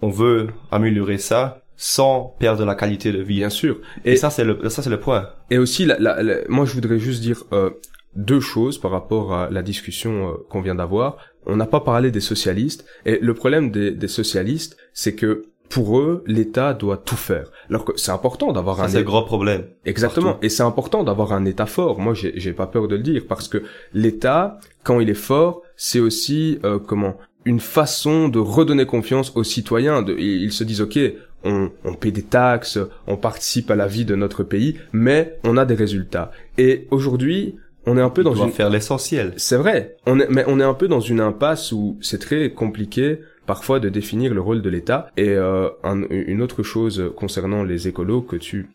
on 0.00 0.08
veut 0.08 0.48
améliorer 0.70 1.18
ça 1.18 1.61
sans 1.84 2.36
perdre 2.38 2.64
la 2.64 2.76
qualité 2.76 3.10
de 3.10 3.20
vie. 3.20 3.38
Bien 3.38 3.50
sûr. 3.50 3.80
Et, 4.04 4.14
ça, 4.14 4.30
c'est 4.30 4.44
le, 4.44 4.68
ça, 4.68 4.82
c'est 4.82 4.90
le 4.90 5.00
point. 5.00 5.30
Et 5.50 5.58
aussi, 5.58 5.84
la, 5.84 5.98
la, 5.98 6.36
moi, 6.48 6.64
je 6.64 6.74
voudrais 6.74 7.00
juste 7.00 7.20
dire 7.20 7.42
euh, 7.52 7.70
deux 8.14 8.38
choses 8.38 8.78
par 8.78 8.92
rapport 8.92 9.34
à 9.34 9.50
la 9.50 9.62
discussion 9.62 10.28
euh, 10.28 10.32
qu'on 10.48 10.60
vient 10.60 10.76
d'avoir. 10.76 11.16
On 11.44 11.56
n'a 11.56 11.66
pas 11.66 11.80
parlé 11.80 12.12
des 12.12 12.20
socialistes. 12.20 12.84
Et 13.04 13.18
le 13.20 13.34
problème 13.34 13.72
des, 13.72 13.90
des 13.90 14.06
socialistes, 14.06 14.76
c'est 14.92 15.16
que 15.16 15.46
pour 15.68 15.98
eux, 15.98 16.22
l'État 16.28 16.72
doit 16.72 16.98
tout 16.98 17.16
faire. 17.16 17.50
Alors 17.68 17.84
que 17.84 17.92
c'est 17.96 18.12
important 18.12 18.52
d'avoir 18.52 18.80
un. 18.80 18.86
C'est 18.86 18.98
un 18.98 19.02
gros 19.02 19.24
problème. 19.24 19.64
Exactement. 19.84 20.38
Et 20.40 20.50
c'est 20.50 20.62
important 20.62 21.02
d'avoir 21.02 21.32
un 21.32 21.44
État 21.46 21.66
fort. 21.66 21.98
Moi, 21.98 22.14
j'ai, 22.14 22.32
j'ai 22.36 22.52
pas 22.52 22.68
peur 22.68 22.86
de 22.86 22.94
le 22.94 23.02
dire 23.02 23.24
parce 23.28 23.48
que 23.48 23.64
l'État, 23.92 24.60
quand 24.84 25.00
il 25.00 25.10
est 25.10 25.14
fort, 25.14 25.62
c'est 25.74 25.98
aussi 25.98 26.60
euh, 26.62 26.78
comment 26.78 27.16
une 27.44 27.58
façon 27.58 28.28
de 28.28 28.38
redonner 28.38 28.86
confiance 28.86 29.32
aux 29.34 29.42
citoyens. 29.42 30.02
De, 30.02 30.16
ils 30.16 30.52
se 30.52 30.62
disent, 30.62 30.80
ok, 30.80 30.98
on, 31.44 31.70
on 31.84 31.94
paie 31.94 32.10
des 32.10 32.22
taxes, 32.22 32.78
on 33.06 33.16
participe 33.16 33.70
à 33.70 33.76
la 33.76 33.86
vie 33.86 34.04
de 34.04 34.14
notre 34.14 34.42
pays, 34.42 34.78
mais 34.92 35.38
on 35.44 35.56
a 35.56 35.64
des 35.64 35.74
résultats. 35.74 36.30
Et 36.58 36.86
aujourd'hui, 36.90 37.56
on 37.86 37.96
est 37.98 38.02
un 38.02 38.10
peu 38.10 38.22
dans 38.22 38.34
une 38.34 38.52
faire 38.52 38.70
l'essentiel. 38.70 39.34
C'est 39.36 39.56
vrai. 39.56 39.96
On 40.06 40.20
est, 40.20 40.28
mais 40.30 40.44
on 40.46 40.60
est 40.60 40.64
un 40.64 40.74
peu 40.74 40.88
dans 40.88 41.00
une 41.00 41.20
impasse 41.20 41.72
où 41.72 41.98
c'est 42.00 42.20
très 42.20 42.52
compliqué 42.52 43.18
parfois 43.46 43.80
de 43.80 43.88
définir 43.88 44.34
le 44.34 44.40
rôle 44.40 44.62
de 44.62 44.70
l'État. 44.70 45.10
Et 45.16 45.30
euh, 45.30 45.68
une 46.10 46.42
autre 46.42 46.62
chose 46.62 47.12
concernant 47.16 47.64
les 47.64 47.88
écolos 47.88 48.22
que 48.22 48.36
tu 48.36 48.70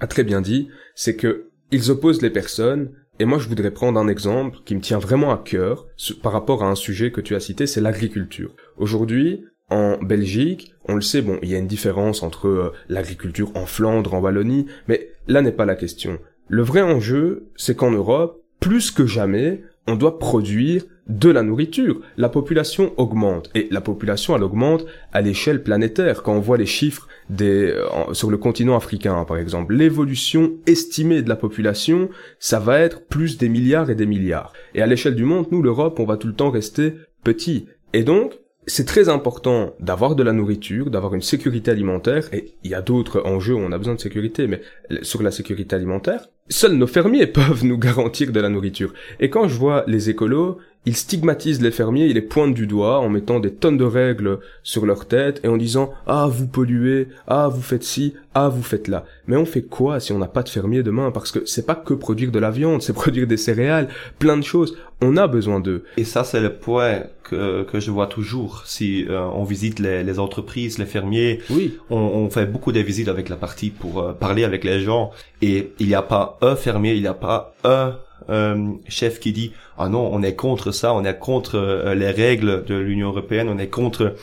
as 0.00 0.06
très 0.06 0.24
bien 0.24 0.40
dit, 0.40 0.68
c'est 0.94 1.16
que 1.16 1.46
ils 1.70 1.90
opposent 1.90 2.22
les 2.22 2.30
personnes. 2.30 2.90
Et 3.18 3.24
moi, 3.24 3.38
je 3.38 3.48
voudrais 3.48 3.70
prendre 3.70 3.98
un 3.98 4.08
exemple 4.08 4.58
qui 4.64 4.74
me 4.74 4.80
tient 4.80 4.98
vraiment 4.98 5.32
à 5.32 5.38
cœur 5.38 5.86
par 6.22 6.32
rapport 6.32 6.62
à 6.62 6.68
un 6.68 6.74
sujet 6.74 7.10
que 7.10 7.20
tu 7.20 7.34
as 7.34 7.40
cité, 7.40 7.66
c'est 7.66 7.80
l'agriculture. 7.80 8.54
Aujourd'hui, 8.78 9.44
en 9.72 9.98
Belgique, 9.98 10.74
on 10.86 10.94
le 10.94 11.00
sait, 11.00 11.22
bon, 11.22 11.38
il 11.42 11.48
y 11.48 11.54
a 11.54 11.58
une 11.58 11.66
différence 11.66 12.22
entre 12.22 12.46
euh, 12.46 12.72
l'agriculture 12.88 13.50
en 13.54 13.66
Flandre, 13.66 14.14
en 14.14 14.20
Wallonie, 14.20 14.66
mais 14.86 15.08
là 15.28 15.40
n'est 15.40 15.52
pas 15.52 15.64
la 15.64 15.74
question. 15.74 16.18
Le 16.48 16.62
vrai 16.62 16.82
enjeu, 16.82 17.48
c'est 17.56 17.76
qu'en 17.76 17.90
Europe, 17.90 18.42
plus 18.60 18.90
que 18.90 19.06
jamais, 19.06 19.62
on 19.86 19.96
doit 19.96 20.18
produire 20.18 20.84
de 21.08 21.30
la 21.30 21.42
nourriture. 21.42 22.00
La 22.16 22.28
population 22.28 22.92
augmente 22.96 23.50
et 23.54 23.66
la 23.70 23.80
population 23.80 24.36
elle 24.36 24.44
augmente 24.44 24.84
à 25.12 25.20
l'échelle 25.20 25.62
planétaire. 25.62 26.22
Quand 26.22 26.34
on 26.34 26.40
voit 26.40 26.58
les 26.58 26.66
chiffres 26.66 27.08
euh, 27.40 27.84
sur 28.12 28.30
le 28.30 28.36
continent 28.36 28.76
africain 28.76 29.24
par 29.24 29.38
exemple, 29.38 29.74
l'évolution 29.74 30.52
estimée 30.66 31.22
de 31.22 31.28
la 31.28 31.36
population, 31.36 32.08
ça 32.38 32.60
va 32.60 32.78
être 32.78 33.04
plus 33.04 33.38
des 33.38 33.48
milliards 33.48 33.90
et 33.90 33.94
des 33.94 34.06
milliards. 34.06 34.52
Et 34.74 34.82
à 34.82 34.86
l'échelle 34.86 35.16
du 35.16 35.24
monde, 35.24 35.46
nous 35.50 35.62
l'Europe, 35.62 35.98
on 35.98 36.04
va 36.04 36.16
tout 36.16 36.28
le 36.28 36.34
temps 36.34 36.50
rester 36.50 36.94
petit. 37.24 37.66
Et 37.94 38.04
donc 38.04 38.38
c'est 38.66 38.86
très 38.86 39.08
important 39.08 39.74
d'avoir 39.80 40.14
de 40.14 40.22
la 40.22 40.32
nourriture, 40.32 40.90
d'avoir 40.90 41.14
une 41.14 41.22
sécurité 41.22 41.70
alimentaire, 41.70 42.32
et 42.32 42.54
il 42.62 42.70
y 42.70 42.74
a 42.74 42.82
d'autres 42.82 43.22
enjeux 43.24 43.54
où 43.54 43.58
on 43.58 43.72
a 43.72 43.78
besoin 43.78 43.94
de 43.94 44.00
sécurité, 44.00 44.46
mais 44.46 44.62
sur 45.02 45.22
la 45.22 45.30
sécurité 45.30 45.74
alimentaire, 45.74 46.28
seuls 46.48 46.74
nos 46.74 46.86
fermiers 46.86 47.26
peuvent 47.38 47.64
nous 47.64 47.78
garantir 47.78 48.32
de 48.32 48.40
la 48.40 48.48
nourriture. 48.48 48.92
Et 49.20 49.30
quand 49.30 49.48
je 49.48 49.56
vois 49.56 49.84
les 49.86 50.10
écolos, 50.10 50.58
ils 50.84 50.96
stigmatisent 50.96 51.62
les 51.62 51.70
fermiers, 51.70 52.06
ils 52.06 52.14
les 52.14 52.22
pointent 52.22 52.54
du 52.54 52.66
doigt 52.66 52.98
en 52.98 53.08
mettant 53.08 53.38
des 53.38 53.52
tonnes 53.52 53.76
de 53.76 53.84
règles 53.84 54.40
sur 54.64 54.84
leur 54.84 55.06
tête 55.06 55.40
et 55.44 55.48
en 55.48 55.56
disant 55.56 55.92
ah 56.08 56.26
vous 56.28 56.48
polluez, 56.48 57.06
ah 57.28 57.46
vous 57.48 57.62
faites 57.62 57.84
ci, 57.84 58.14
ah 58.34 58.48
vous 58.48 58.64
faites 58.64 58.88
là. 58.88 59.04
Mais 59.28 59.36
on 59.36 59.46
fait 59.46 59.62
quoi 59.62 60.00
si 60.00 60.12
on 60.12 60.18
n'a 60.18 60.26
pas 60.26 60.42
de 60.42 60.48
fermiers 60.48 60.82
demain? 60.82 61.12
Parce 61.12 61.30
que 61.30 61.46
c'est 61.46 61.66
pas 61.66 61.76
que 61.76 61.94
produire 61.94 62.32
de 62.32 62.38
la 62.40 62.50
viande, 62.50 62.82
c'est 62.82 62.92
produire 62.94 63.28
des 63.28 63.36
céréales, 63.36 63.88
plein 64.18 64.36
de 64.36 64.42
choses. 64.42 64.76
On 65.00 65.16
a 65.16 65.28
besoin 65.28 65.60
d'eux. 65.60 65.84
Et 65.96 66.04
ça 66.04 66.24
c'est 66.24 66.40
le 66.40 66.52
point 66.52 67.02
que, 67.22 67.62
que 67.62 67.78
je 67.78 67.90
vois 67.92 68.08
toujours. 68.08 68.62
Si 68.66 69.06
euh, 69.08 69.20
on 69.20 69.44
visite 69.44 69.78
les, 69.78 70.02
les, 70.02 70.18
entreprises, 70.18 70.78
les 70.78 70.86
fermiers, 70.86 71.40
oui. 71.50 71.78
on, 71.90 71.96
on, 71.96 72.30
fait 72.30 72.46
beaucoup 72.46 72.72
de 72.72 72.80
visites 72.80 73.08
avec 73.08 73.28
la 73.28 73.36
partie 73.36 73.70
pour 73.70 74.00
euh, 74.00 74.12
parler 74.12 74.44
avec 74.44 74.64
les 74.64 74.80
gens. 74.80 75.12
Et 75.40 75.72
il 75.78 75.86
n'y 75.86 75.94
a 75.94 76.02
pas 76.02 76.31
un 76.40 76.56
fermier, 76.56 76.94
il 76.94 77.02
n'y 77.02 77.06
a 77.06 77.14
pas 77.14 77.54
un 77.64 77.96
euh, 78.30 78.72
chef 78.88 79.18
qui 79.18 79.32
dit 79.32 79.52
ah 79.78 79.88
non 79.88 80.08
on 80.12 80.22
est 80.22 80.36
contre 80.36 80.70
ça 80.70 80.94
on 80.94 81.04
est 81.04 81.18
contre 81.18 81.56
euh, 81.56 81.94
les 81.94 82.10
règles 82.10 82.64
de 82.64 82.76
l'Union 82.76 83.08
européenne 83.08 83.48
on 83.48 83.58
est 83.58 83.66
contre 83.66 84.14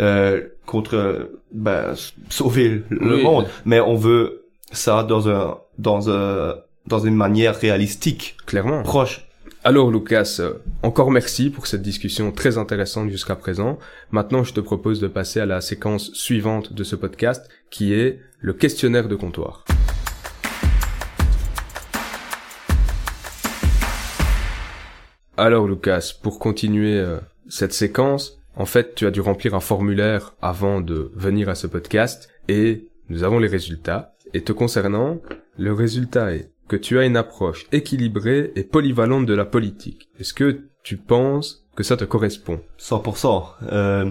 euh, 0.00 0.40
contre 0.66 1.30
ben, 1.52 1.94
sauver 2.28 2.82
le 2.90 3.18
monde. 3.18 3.46
Mais 3.64 3.80
on 3.80 3.94
veut 3.94 4.46
ça 4.72 5.04
dans 5.04 5.28
un 5.28 5.58
dans 5.78 6.10
un 6.10 6.56
dans 6.86 6.98
une 6.98 7.14
manière 7.14 7.56
réalistique 7.56 8.36
clairement. 8.46 8.82
proche. 8.82 9.22
Alors 9.64 9.90
Lucas, 9.90 10.40
encore 10.82 11.10
merci 11.10 11.50
pour 11.50 11.66
cette 11.66 11.82
discussion 11.82 12.30
très 12.30 12.58
intéressante 12.58 13.10
jusqu'à 13.10 13.34
présent. 13.34 13.78
Maintenant, 14.10 14.44
je 14.44 14.52
te 14.52 14.60
propose 14.60 15.00
de 15.00 15.08
passer 15.08 15.40
à 15.40 15.46
la 15.46 15.60
séquence 15.60 16.12
suivante 16.12 16.72
de 16.72 16.84
ce 16.84 16.94
podcast, 16.94 17.48
qui 17.70 17.92
est 17.92 18.20
le 18.40 18.52
questionnaire 18.52 19.08
de 19.08 19.16
comptoir. 19.16 19.64
Alors 25.38 25.66
Lucas, 25.66 26.14
pour 26.22 26.38
continuer 26.38 26.98
euh, 26.98 27.18
cette 27.46 27.74
séquence, 27.74 28.38
en 28.56 28.64
fait 28.64 28.94
tu 28.94 29.06
as 29.06 29.10
dû 29.10 29.20
remplir 29.20 29.54
un 29.54 29.60
formulaire 29.60 30.34
avant 30.40 30.80
de 30.80 31.12
venir 31.14 31.50
à 31.50 31.54
ce 31.54 31.66
podcast 31.66 32.30
et 32.48 32.88
nous 33.10 33.22
avons 33.22 33.38
les 33.38 33.48
résultats. 33.48 34.14
Et 34.32 34.42
te 34.42 34.52
concernant, 34.52 35.20
le 35.58 35.74
résultat 35.74 36.34
est 36.34 36.52
que 36.68 36.76
tu 36.76 36.98
as 36.98 37.04
une 37.04 37.18
approche 37.18 37.66
équilibrée 37.70 38.52
et 38.56 38.64
polyvalente 38.64 39.26
de 39.26 39.34
la 39.34 39.44
politique. 39.44 40.08
Est-ce 40.18 40.32
que 40.32 40.62
tu 40.82 40.96
penses 40.96 41.66
que 41.76 41.82
ça 41.82 41.98
te 41.98 42.04
correspond? 42.04 42.60
100%. 42.78 43.44
Euh, 43.70 44.10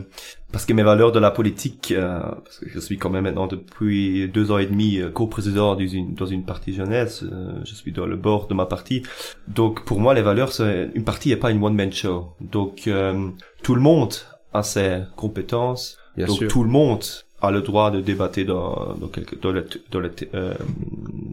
parce 0.56 0.66
que 0.66 0.72
mes 0.72 0.84
valeurs 0.84 1.12
de 1.12 1.20
la 1.20 1.32
politique, 1.32 1.94
euh, 1.98 2.18
parce 2.18 2.60
que 2.60 2.70
je 2.70 2.80
suis 2.80 2.98
quand 2.98 3.10
même 3.10 3.26
maintenant 3.26 3.46
depuis 3.46 4.30
deux 4.30 4.52
ans 4.52 4.58
et 4.58 4.66
demi 4.66 5.00
euh, 5.00 5.10
co-président 5.12 5.76
dans 5.76 6.26
une 6.26 6.46
partie 6.46 6.72
jeunesse, 6.72 7.26
euh, 7.30 7.60
je 7.66 7.76
suis 7.76 7.92
dans 7.92 8.06
le 8.06 8.16
bord 8.16 8.48
de 8.48 8.54
ma 8.54 8.66
partie. 8.66 9.04
Donc 9.50 9.84
pour 9.84 10.00
moi, 10.00 10.14
les 10.14 10.22
valeurs, 10.22 10.54
c'est 10.54 10.92
une 10.96 11.04
partie 11.04 11.28
n'est 11.28 11.36
pas 11.36 11.52
une 11.52 11.62
one-man 11.62 11.92
show. 11.92 12.30
Donc 12.40 12.90
tout 13.64 13.76
le 13.76 13.82
monde 13.82 14.14
a 14.54 14.64
ses 14.64 15.02
compétences. 15.18 15.98
Bien 16.16 16.28
donc 16.28 16.38
sûr. 16.38 16.48
tout 16.48 16.64
le 16.64 16.70
monde 16.70 17.04
a 17.42 17.52
le 17.52 17.62
droit 17.62 17.92
de 17.92 18.00
débattre 18.00 18.46
dans 18.46 18.96
dans, 18.96 19.10
quelques, 19.10 19.38
dans, 19.42 19.52
le, 19.52 19.68
dans, 19.92 20.00
le, 20.00 20.10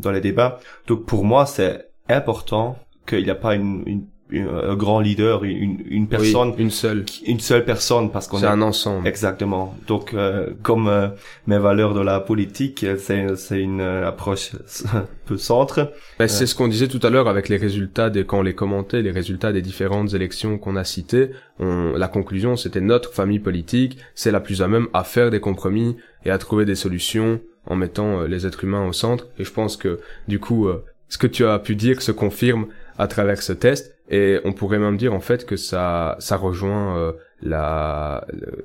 dans 0.02 0.10
les 0.10 0.20
débats. 0.20 0.58
Donc 0.88 1.06
pour 1.06 1.24
moi, 1.24 1.46
c'est 1.46 1.90
important 2.08 2.76
qu'il 3.06 3.22
n'y 3.22 3.30
a 3.30 3.36
pas 3.36 3.54
une, 3.54 3.84
une 3.86 4.04
un 4.40 4.74
grand 4.74 5.00
leader, 5.00 5.44
une, 5.44 5.82
une 5.88 6.08
personne, 6.08 6.54
une 6.58 6.70
seule, 6.70 7.04
une 7.26 7.40
seule 7.40 7.64
personne, 7.64 8.10
parce 8.10 8.28
qu'on 8.28 8.38
c'est 8.38 8.46
un 8.46 8.62
ensemble. 8.62 9.06
Exactement. 9.06 9.76
Donc, 9.86 10.14
euh, 10.14 10.50
comme 10.62 10.88
euh, 10.88 11.08
mes 11.46 11.58
valeurs 11.58 11.94
de 11.94 12.00
la 12.00 12.20
politique, 12.20 12.86
c'est 12.98 13.36
c'est 13.36 13.60
une 13.60 13.80
euh, 13.80 14.08
approche 14.08 14.52
peu 15.26 15.36
centre. 15.36 15.92
Ben, 16.18 16.28
c'est 16.28 16.46
ce 16.46 16.54
qu'on 16.54 16.68
disait 16.68 16.88
tout 16.88 17.00
à 17.02 17.10
l'heure 17.10 17.28
avec 17.28 17.48
les 17.48 17.56
résultats 17.56 18.10
des 18.10 18.24
quand 18.24 18.38
on 18.38 18.42
les 18.42 18.54
commentait, 18.54 19.02
les 19.02 19.10
résultats 19.10 19.52
des 19.52 19.62
différentes 19.62 20.14
élections 20.14 20.58
qu'on 20.58 20.76
a 20.76 20.84
citées. 20.84 21.30
On, 21.58 21.92
la 21.96 22.08
conclusion, 22.08 22.56
c'était 22.56 22.80
notre 22.80 23.12
famille 23.12 23.40
politique, 23.40 23.98
c'est 24.14 24.30
la 24.30 24.40
plus 24.40 24.62
à 24.62 24.68
même 24.68 24.88
à 24.94 25.04
faire 25.04 25.30
des 25.30 25.40
compromis 25.40 25.96
et 26.24 26.30
à 26.30 26.38
trouver 26.38 26.64
des 26.64 26.74
solutions 26.74 27.40
en 27.66 27.76
mettant 27.76 28.22
les 28.22 28.46
êtres 28.46 28.64
humains 28.64 28.86
au 28.88 28.92
centre. 28.92 29.28
Et 29.38 29.44
je 29.44 29.52
pense 29.52 29.76
que 29.76 30.00
du 30.26 30.40
coup, 30.40 30.68
ce 31.08 31.18
que 31.18 31.26
tu 31.26 31.44
as 31.44 31.58
pu 31.58 31.76
dire 31.76 32.00
se 32.00 32.10
confirme 32.10 32.66
à 33.02 33.08
travers 33.08 33.42
ce 33.42 33.52
test 33.52 33.96
et 34.08 34.38
on 34.44 34.52
pourrait 34.52 34.78
même 34.78 34.96
dire 34.96 35.12
en 35.12 35.20
fait 35.20 35.44
que 35.44 35.56
ça 35.56 36.14
ça 36.20 36.36
rejoint 36.36 36.96
euh, 36.96 37.12
la 37.42 38.24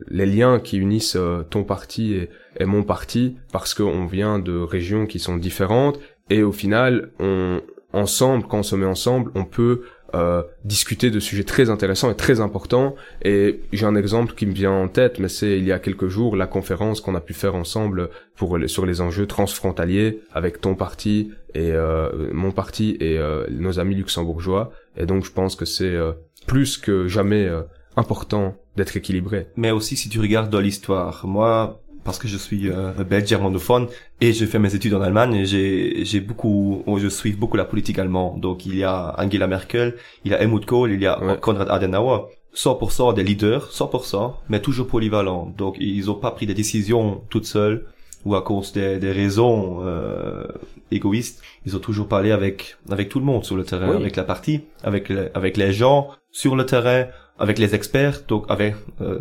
les 0.10 0.28
liens 0.28 0.60
qui 0.60 0.78
unissent 0.78 1.16
euh, 1.16 1.42
ton 1.42 1.64
parti 1.64 2.14
et, 2.14 2.30
et, 2.60 2.66
mon 2.66 2.84
parti 2.84 3.38
parce 3.52 3.74
qu'on 3.74 4.06
vient 4.06 4.38
de 4.38 4.56
régions 4.60 5.08
qui 5.08 5.18
sont 5.18 5.38
différentes 5.38 6.00
et 6.30 6.44
au 6.44 6.52
final 6.52 7.10
on 7.20 7.62
ensemble 7.94 8.46
quand 8.48 8.60
on 8.60 8.64
se 8.64 8.76
met 8.76 8.86
ensemble 8.86 9.32
on 9.34 9.44
peut 9.44 9.82
euh, 10.16 10.44
discuter 10.64 11.12
de 11.12 11.20
sujets 11.20 11.44
très 11.44 11.70
intéressants 11.70 12.12
et 12.12 12.16
très 12.16 12.40
importants. 12.40 12.96
Et 13.24 13.62
j'ai 13.74 13.86
un 13.86 13.96
exemple 13.96 14.34
qui 14.36 14.46
me 14.46 14.54
vient 14.54 14.72
en 14.72 14.88
tête, 14.88 15.20
mais 15.20 15.30
c'est 15.30 15.58
il 15.58 15.66
y 15.66 15.72
a 15.72 15.80
quelques 15.80 16.08
jours 16.08 16.36
la 16.36 16.48
conférence 16.48 17.02
qu'on 17.02 17.16
a 17.16 17.22
pu 17.22 17.34
faire 17.34 17.56
ensemble 17.56 18.10
pour 18.36 18.58
sur 18.68 18.86
les 18.86 19.02
enjeux 19.02 19.26
transfrontaliers 19.26 20.22
avec 20.34 20.62
ton 20.62 20.76
parti 20.76 21.32
et 21.54 21.72
euh, 21.72 22.30
mon 22.34 22.52
parti 22.52 22.98
et 23.00 23.18
euh, 23.18 23.46
nos 23.50 23.80
amis 23.80 23.96
luxembourgeois. 23.96 24.72
Et 24.96 25.06
donc 25.06 25.26
je 25.26 25.32
pense 25.32 25.56
que 25.56 25.66
c'est 25.66 25.86
euh, 25.86 26.14
plus 26.46 26.78
que 26.78 27.08
jamais 27.08 27.46
euh, 27.46 27.62
important 27.96 28.56
d'être 28.76 28.96
équilibré. 28.96 29.48
Mais 29.56 29.72
aussi 29.72 29.96
si 29.96 30.10
tu 30.10 30.20
regardes 30.20 30.50
dans 30.50 30.60
l'histoire, 30.60 31.26
moi 31.26 31.82
parce 32.08 32.20
que 32.20 32.28
je 32.34 32.38
suis 32.48 32.64
euh, 32.70 32.94
belge 33.12 33.28
germanophone 33.34 33.86
et 34.22 34.30
j'ai 34.38 34.48
fait 34.52 34.60
mes 34.66 34.74
études 34.78 34.94
en 35.00 35.02
Allemagne 35.08 35.34
et 35.42 35.46
j'ai 35.52 36.06
j'ai 36.10 36.22
beaucoup 36.30 36.84
je 37.04 37.10
suis 37.20 37.34
beaucoup 37.42 37.58
la 37.64 37.66
politique 37.72 38.00
allemande 38.04 38.40
donc 38.48 38.58
il 38.66 38.76
y 38.82 38.84
a 38.94 39.14
Angela 39.24 39.48
Merkel 39.56 39.90
il 40.24 40.32
y 40.32 40.34
a 40.36 40.38
Helmut 40.42 40.66
Kohl 40.66 40.90
il 40.98 41.02
y 41.02 41.08
a 41.14 41.16
Ouais. 41.24 41.38
Konrad 41.46 41.70
Adenauer 41.70 42.20
100% 42.56 43.14
des 43.18 43.24
leaders 43.30 43.66
100% 43.72 44.34
mais 44.50 44.62
toujours 44.68 44.88
polyvalents 44.88 45.46
donc 45.62 45.74
ils 45.80 46.06
ont 46.10 46.20
pas 46.26 46.32
pris 46.38 46.46
des 46.52 46.54
décisions 46.64 47.22
toutes 47.30 47.46
seules 47.58 47.80
ou 48.26 48.36
à 48.36 48.42
cause 48.50 48.72
des, 48.78 48.98
des 49.06 49.12
raisons 49.22 49.80
euh, 49.86 50.48
égoïstes 50.92 51.38
ils 51.66 51.76
ont 51.76 51.84
toujours 51.90 52.08
parlé 52.16 52.32
avec 52.32 52.78
avec 52.90 53.10
tout 53.10 53.20
le 53.20 53.26
monde 53.32 53.44
sur 53.50 53.58
le 53.62 53.66
terrain 53.72 53.90
Oui. 53.92 53.98
avec 54.04 54.16
la 54.22 54.24
partie 54.34 54.62
avec 54.92 55.04
les, 55.10 55.28
avec 55.40 55.54
les 55.58 55.72
gens 55.82 56.00
sur 56.32 56.56
le 56.56 56.66
terrain 56.74 57.02
avec 57.40 57.60
les 57.60 57.76
experts, 57.76 58.22
donc 58.28 58.46
avec 58.50 58.76
euh, 59.02 59.20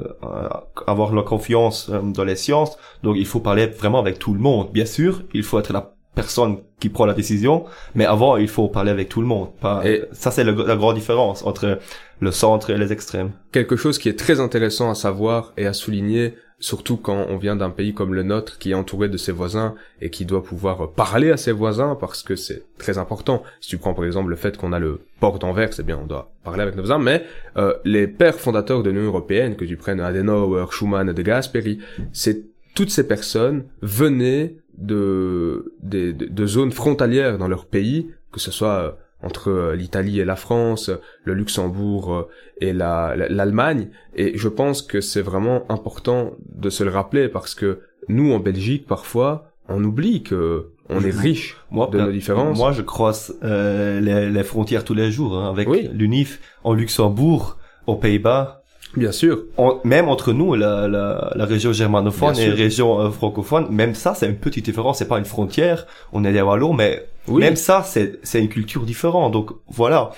avoir 0.87 1.12
la 1.14 1.23
confiance 1.23 1.88
euh, 1.90 2.00
dans 2.02 2.25
les 2.25 2.37
sciences. 2.37 2.76
Donc 3.02 3.16
il 3.18 3.26
faut 3.26 3.40
parler 3.40 3.66
vraiment 3.66 3.99
avec 3.99 4.18
tout 4.18 4.35
le 4.35 4.40
monde. 4.40 4.70
Bien 4.73 4.87
sûr, 4.87 5.23
il 5.35 5.42
faut 5.42 5.58
être 5.58 5.73
la 5.73 5.92
personne 6.14 6.58
qui 6.80 6.88
prend 6.88 7.04
la 7.04 7.12
décision, 7.12 7.64
mais 7.94 8.06
avant 8.06 8.37
il 8.38 8.49
faut 8.49 8.68
parler 8.68 8.90
avec 8.90 9.08
tout 9.11 9.20
le 9.20 9.26
monde. 9.26 9.49
Pas, 9.61 9.82
Et- 9.87 10.04
ça 10.12 10.30
c'est 10.30 10.44
la 10.44 10.52
grande 10.76 10.94
différence 10.94 11.44
entre 11.44 11.78
le 12.20 12.30
centre 12.30 12.70
et 12.70 12.78
les 12.78 12.90
extrêmes. 12.92 13.32
Quelque 13.52 13.76
chose 13.76 13.99
qui 13.99 14.08
est 14.08 14.18
très 14.18 14.40
intéressant 14.40 14.88
à 14.90 14.94
savoir 14.94 15.52
et 15.58 15.66
à 15.66 15.75
souligner, 15.75 16.35
surtout 16.58 16.96
quand 16.96 17.26
on 17.28 17.36
vient 17.36 17.56
d'un 17.56 17.70
pays 17.70 17.92
comme 17.92 18.14
le 18.14 18.22
nôtre 18.22 18.58
qui 18.58 18.70
est 18.70 18.75
entouré 18.75 19.08
de 19.08 19.16
ses 19.16 19.32
voisins 19.32 19.75
et 20.00 20.10
qui 20.10 20.25
doit 20.25 20.42
pouvoir 20.42 20.92
parler 20.92 21.30
à 21.30 21.36
ses 21.36 21.52
voisins 21.52 21.96
parce 22.00 22.22
que 22.22 22.34
c'est 22.34 22.62
très 22.78 22.98
important. 22.98 23.42
Si 23.60 23.68
tu 23.68 23.78
prends 23.78 23.94
par 23.94 24.04
exemple 24.04 24.30
le 24.30 24.36
fait 24.36 24.56
qu'on 24.56 24.72
a 24.72 24.78
le 24.78 25.00
port 25.20 25.38
d'Anvers, 25.38 25.72
c'est 25.75 25.84
bien, 25.84 25.98
on 26.02 26.06
doit 26.06 26.32
parler 26.44 26.62
avec 26.62 26.75
nos 26.75 26.82
voisins, 26.82 26.98
mais 26.98 27.25
euh, 27.56 27.75
les 27.84 28.06
pères 28.06 28.40
fondateurs 28.40 28.82
de 28.82 28.90
l'Union 28.90 29.06
Européenne, 29.06 29.56
que 29.56 29.64
tu 29.64 29.76
prennes 29.76 30.00
Adenauer, 30.00 30.66
Schuman, 30.70 31.12
De 31.12 31.22
Gasperi, 31.22 31.78
c'est 32.12 32.44
toutes 32.75 32.90
ces 32.90 33.06
personnes 33.06 33.64
venaient 33.82 34.56
de, 34.78 35.72
de, 35.82 36.12
de 36.12 36.46
zones 36.46 36.72
frontalières 36.72 37.38
dans 37.38 37.48
leur 37.48 37.66
pays, 37.66 38.10
que 38.32 38.40
ce 38.40 38.50
soit 38.50 38.68
euh, 38.68 38.90
entre 39.23 39.50
euh, 39.50 39.75
l'Italie 39.75 40.20
et 40.20 40.25
la 40.25 40.37
France, 40.37 40.88
euh, 40.90 40.96
le 41.25 41.35
Luxembourg 41.35 42.12
euh, 42.14 42.28
et 42.61 42.73
la- 42.73 43.14
la- 43.16 43.28
l'Allemagne. 43.28 43.88
Et 44.14 44.37
je 44.37 44.49
pense 44.49 44.82
que 44.82 45.00
c'est 45.00 45.23
vraiment 45.23 45.64
important 45.70 46.32
de 46.54 46.70
se 46.70 46.85
le 46.85 46.90
rappeler 46.90 47.28
parce 47.28 47.54
que 47.54 47.80
nous, 48.08 48.32
en 48.32 48.38
Belgique, 48.40 48.87
parfois, 48.87 49.50
on 49.68 49.82
oublie 49.82 50.23
que 50.23 50.68
on 50.88 51.02
est 51.02 51.11
riche 51.11 51.56
Moi, 51.70 51.88
de 51.90 51.99
euh, 51.99 52.06
nos 52.06 52.12
différences. 52.12 52.56
Moi, 52.56 52.70
je 52.73 52.82
croise 52.82 53.37
euh, 53.42 54.00
les, 54.00 54.30
les 54.30 54.44
frontières 54.44 54.85
tous 54.85 54.94
les 54.94 55.11
jours 55.11 55.37
hein, 55.37 55.49
avec 55.50 55.68
Oui. 55.68 55.88
l'UNIF 55.92 56.40
en 56.62 56.75
Luxembourg, 56.75 57.56
aux 57.88 57.96
Pays-Bas. 57.96 58.62
Bien 58.96 59.12
sûr. 59.12 59.44
même 59.84 60.08
entre 60.08 60.32
nous, 60.32 60.54
la, 60.54 60.88
la, 60.88 61.32
la 61.34 61.44
région 61.44 61.72
germanophone 61.72 62.36
et 62.38 62.48
la 62.48 62.54
région 62.54 63.00
euh, 63.00 63.10
francophone, 63.10 63.66
même 63.70 63.94
ça, 63.94 64.14
c'est 64.14 64.26
une 64.26 64.38
petite 64.38 64.64
différence. 64.64 64.98
C'est 64.98 65.08
pas 65.08 65.18
une 65.18 65.24
frontière. 65.24 65.86
On 66.12 66.24
est 66.24 66.32
des 66.32 66.40
Wallons, 66.40 66.72
mais 66.72 67.06
même 67.28 67.56
ça, 67.56 67.82
c'est 67.82 68.18
c'est 68.22 68.40
une 68.40 68.48
culture 68.48 68.82
différente. 68.82 69.32
Donc 69.32 69.50
voilà. 69.68 70.10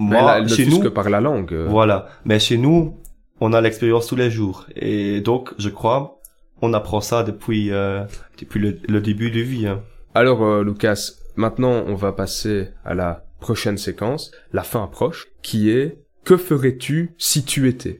Moi, 0.00 0.46
chez 0.48 0.66
nous, 0.66 0.80
que 0.80 0.88
par 0.88 1.08
la 1.08 1.20
langue. 1.20 1.54
Voilà. 1.68 2.08
Mais 2.24 2.40
chez 2.40 2.58
nous, 2.58 2.96
on 3.40 3.52
a 3.52 3.60
l'expérience 3.60 4.08
tous 4.08 4.16
les 4.16 4.30
jours. 4.30 4.66
Et 4.74 5.20
donc, 5.20 5.52
je 5.58 5.68
crois, 5.68 6.20
on 6.62 6.72
apprend 6.72 7.00
ça 7.00 7.22
depuis 7.22 7.70
euh, 7.70 8.04
depuis 8.40 8.60
le, 8.88 9.00
début 9.00 9.30
de 9.30 9.40
vie. 9.40 9.66
Hein. 9.66 9.82
Alors, 10.14 10.42
euh, 10.42 10.64
Lucas, 10.64 11.12
maintenant, 11.36 11.84
on 11.86 11.94
va 11.94 12.12
passer 12.12 12.68
à 12.84 12.94
la 12.94 13.24
prochaine 13.40 13.78
séquence. 13.78 14.30
La 14.52 14.62
fin 14.62 14.82
approche, 14.82 15.28
qui 15.42 15.70
est 15.70 15.98
que 16.24 16.36
ferais-tu 16.36 17.14
si 17.18 17.44
tu 17.44 17.68
étais? 17.68 17.98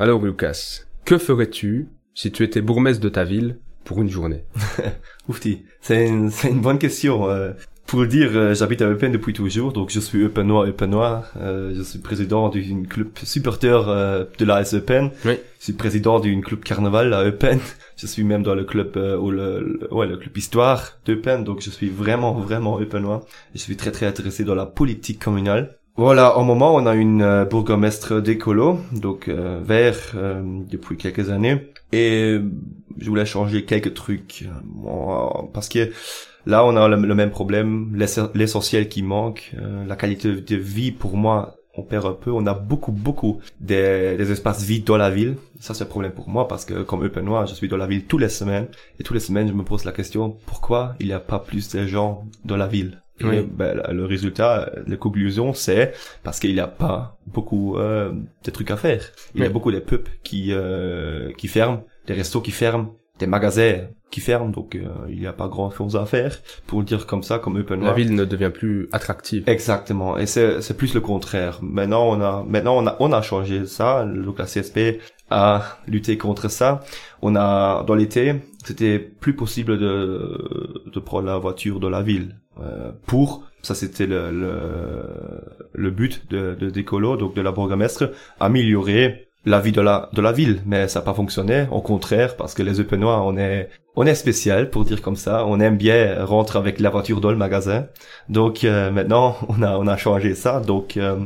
Alors, 0.00 0.24
Lucas, 0.24 0.84
que 1.04 1.18
ferais-tu 1.18 1.88
si 2.14 2.30
tu 2.30 2.44
étais 2.44 2.60
bourgmestre 2.60 3.02
de 3.02 3.08
ta 3.08 3.24
ville 3.24 3.58
pour 3.82 4.00
une 4.00 4.08
journée? 4.08 4.44
Oufti, 5.28 5.64
c'est 5.80 6.06
une, 6.06 6.30
une 6.44 6.60
bonne 6.60 6.78
question. 6.78 7.28
Euh. 7.28 7.50
Pour 7.88 8.06
dire, 8.06 8.30
euh, 8.34 8.54
j'habite 8.54 8.80
à 8.80 8.88
Eupen 8.88 9.10
depuis 9.10 9.32
toujours, 9.32 9.72
donc 9.72 9.90
je 9.90 9.98
suis 9.98 10.22
Eupenois, 10.22 10.66
Eupenois. 10.66 11.24
Euh, 11.38 11.72
je 11.74 11.82
suis 11.82 11.98
président 11.98 12.48
d'une 12.48 12.86
club 12.86 13.08
supporter 13.24 13.88
euh, 13.88 14.24
de 14.38 14.44
la 14.44 14.62
Eupen. 14.62 15.10
Oui. 15.24 15.38
Je 15.58 15.64
suis 15.64 15.72
président 15.72 16.20
d'une 16.20 16.44
club 16.44 16.60
carnaval 16.60 17.12
à 17.12 17.24
Eupen. 17.24 17.58
Je 17.96 18.06
suis 18.06 18.22
même 18.22 18.44
dans 18.44 18.54
le 18.54 18.64
club, 18.64 18.92
euh, 18.96 19.16
ou 19.16 19.32
le, 19.32 19.88
ouais, 19.90 20.06
le 20.06 20.16
club 20.16 20.36
histoire 20.36 20.98
d'Eupen, 21.06 21.42
donc 21.42 21.60
je 21.60 21.70
suis 21.70 21.88
vraiment, 21.88 22.34
vraiment 22.34 22.78
Eupenois. 22.78 23.26
Je 23.54 23.58
suis 23.58 23.76
très, 23.76 23.90
très 23.90 24.06
intéressé 24.06 24.44
dans 24.44 24.54
la 24.54 24.66
politique 24.66 25.18
communale. 25.18 25.77
Voilà, 25.98 26.38
en 26.38 26.44
moment, 26.44 26.74
on 26.74 26.86
a 26.86 26.94
une 26.94 27.22
euh, 27.22 27.44
bourgmestre 27.44 28.22
d'écolo, 28.22 28.78
donc 28.92 29.28
euh, 29.28 29.60
vert 29.62 30.14
depuis 30.70 30.96
quelques 30.96 31.28
années, 31.28 31.72
et 31.92 32.38
je 32.98 33.08
voulais 33.08 33.26
changer 33.26 33.64
quelques 33.64 33.92
trucs, 33.92 34.48
parce 35.52 35.68
que 35.68 35.90
Là, 36.48 36.64
on 36.64 36.76
a 36.76 36.88
le, 36.88 37.14
même 37.14 37.30
problème, 37.30 37.94
l'essentiel 38.34 38.88
qui 38.88 39.02
manque, 39.02 39.54
euh, 39.60 39.84
la 39.84 39.96
qualité 39.96 40.32
de 40.32 40.56
vie 40.56 40.92
pour 40.92 41.14
moi, 41.14 41.56
on 41.74 41.82
perd 41.82 42.06
un 42.06 42.14
peu. 42.14 42.30
On 42.30 42.46
a 42.46 42.54
beaucoup, 42.54 42.90
beaucoup 42.90 43.40
des, 43.60 44.16
espaces 44.32 44.62
vides 44.62 44.84
dans 44.84 44.96
la 44.96 45.10
ville. 45.10 45.36
Ça, 45.60 45.74
c'est 45.74 45.84
un 45.84 45.88
problème 45.88 46.12
pour 46.12 46.30
moi 46.30 46.48
parce 46.48 46.64
que 46.64 46.82
comme 46.84 47.06
Noir, 47.06 47.46
je 47.46 47.54
suis 47.54 47.68
dans 47.68 47.76
la 47.76 47.86
ville 47.86 48.06
toutes 48.06 48.22
les 48.22 48.30
semaines. 48.30 48.68
Et 48.98 49.02
toutes 49.02 49.14
les 49.14 49.20
semaines, 49.20 49.48
je 49.48 49.52
me 49.52 49.62
pose 49.62 49.84
la 49.84 49.92
question, 49.92 50.38
pourquoi 50.46 50.94
il 51.00 51.08
n'y 51.08 51.12
a 51.12 51.20
pas 51.20 51.38
plus 51.38 51.68
de 51.68 51.86
gens 51.86 52.24
dans 52.46 52.56
la 52.56 52.66
ville? 52.66 53.02
Oui. 53.22 53.48
ben, 53.50 53.82
le 53.90 54.04
résultat, 54.04 54.70
la 54.86 54.96
conclusion, 54.96 55.52
c'est 55.52 55.92
parce 56.22 56.38
qu'il 56.40 56.54
n'y 56.54 56.60
a 56.60 56.66
pas 56.68 57.18
beaucoup 57.26 57.76
euh, 57.76 58.12
de 58.44 58.50
trucs 58.50 58.70
à 58.70 58.76
faire. 58.76 59.02
Il 59.34 59.42
y 59.42 59.46
a 59.46 59.48
beaucoup 59.48 59.72
de 59.72 59.80
pubs 59.80 60.08
qui 60.22 60.52
euh, 60.52 61.32
qui 61.36 61.48
ferment, 61.48 61.84
des 62.06 62.14
restos 62.14 62.40
qui 62.40 62.50
ferment, 62.50 62.94
des 63.18 63.26
magasins 63.26 63.88
qui 64.10 64.20
ferment, 64.20 64.48
donc 64.48 64.74
euh, 64.74 64.88
il 65.10 65.20
n'y 65.20 65.26
a 65.26 65.32
pas 65.32 65.48
grand 65.48 65.70
chose 65.70 65.96
à 65.96 66.06
faire, 66.06 66.38
pour 66.66 66.80
le 66.80 66.86
dire 66.86 67.06
comme 67.06 67.22
ça, 67.22 67.38
comme 67.38 67.56
Open 67.56 67.82
La 67.82 67.92
ville 67.92 68.14
ne 68.14 68.24
devient 68.24 68.50
plus 68.52 68.88
attractive. 68.92 69.44
Exactement, 69.46 70.16
et 70.16 70.26
c'est 70.26 70.62
c'est 70.62 70.76
plus 70.76 70.94
le 70.94 71.00
contraire. 71.00 71.58
Maintenant 71.62 72.08
on 72.08 72.20
a 72.20 72.44
maintenant 72.48 72.78
on 72.78 72.86
a 72.86 72.96
on 73.00 73.12
a 73.12 73.20
changé 73.22 73.66
ça, 73.66 74.04
donc 74.04 74.38
la 74.38 74.46
CSP 74.46 75.00
a 75.30 75.78
lutté 75.86 76.16
contre 76.16 76.48
ça. 76.50 76.80
On 77.20 77.36
a 77.36 77.84
dans 77.84 77.94
l'été, 77.94 78.36
c'était 78.64 78.98
plus 78.98 79.34
possible 79.34 79.78
de 79.78 80.82
de 80.86 81.00
prendre 81.00 81.26
la 81.26 81.36
voiture 81.36 81.78
dans 81.80 81.90
la 81.90 82.02
ville 82.02 82.36
pour 83.06 83.44
ça 83.62 83.74
c'était 83.74 84.06
le, 84.06 84.30
le, 84.30 85.02
le 85.72 85.90
but 85.90 86.30
de 86.30 86.54
de 86.54 86.70
d'écolo 86.70 87.16
donc 87.16 87.34
de 87.34 87.42
la 87.42 87.52
bourgmestre 87.52 88.10
améliorer 88.40 89.28
la 89.44 89.60
vie 89.60 89.72
de 89.72 89.80
la 89.80 90.10
de 90.12 90.20
la 90.20 90.32
ville. 90.32 90.62
Mais 90.66 90.88
ça 90.88 91.00
n'a 91.00 91.04
pas 91.04 91.14
fonctionné 91.14 91.66
au 91.70 91.80
contraire 91.80 92.36
parce 92.36 92.54
que 92.54 92.62
les 92.62 92.80
Eupenois 92.80 93.22
on 93.22 93.36
est 93.36 93.70
on 93.96 94.06
est 94.06 94.14
spécial 94.14 94.70
pour 94.70 94.84
dire 94.84 95.02
comme 95.02 95.16
ça. 95.16 95.44
On 95.46 95.60
aime 95.60 95.76
bien 95.76 96.24
rentrer 96.24 96.58
avec 96.58 96.80
la 96.80 96.90
voiture 96.90 97.20
dans 97.20 97.30
le 97.30 97.36
magasin. 97.36 97.86
Donc 98.28 98.64
euh, 98.64 98.90
maintenant 98.90 99.36
on 99.48 99.62
a 99.62 99.76
on 99.78 99.86
a 99.86 99.96
changé 99.96 100.34
ça. 100.34 100.60
Donc 100.60 100.96
euh, 100.96 101.18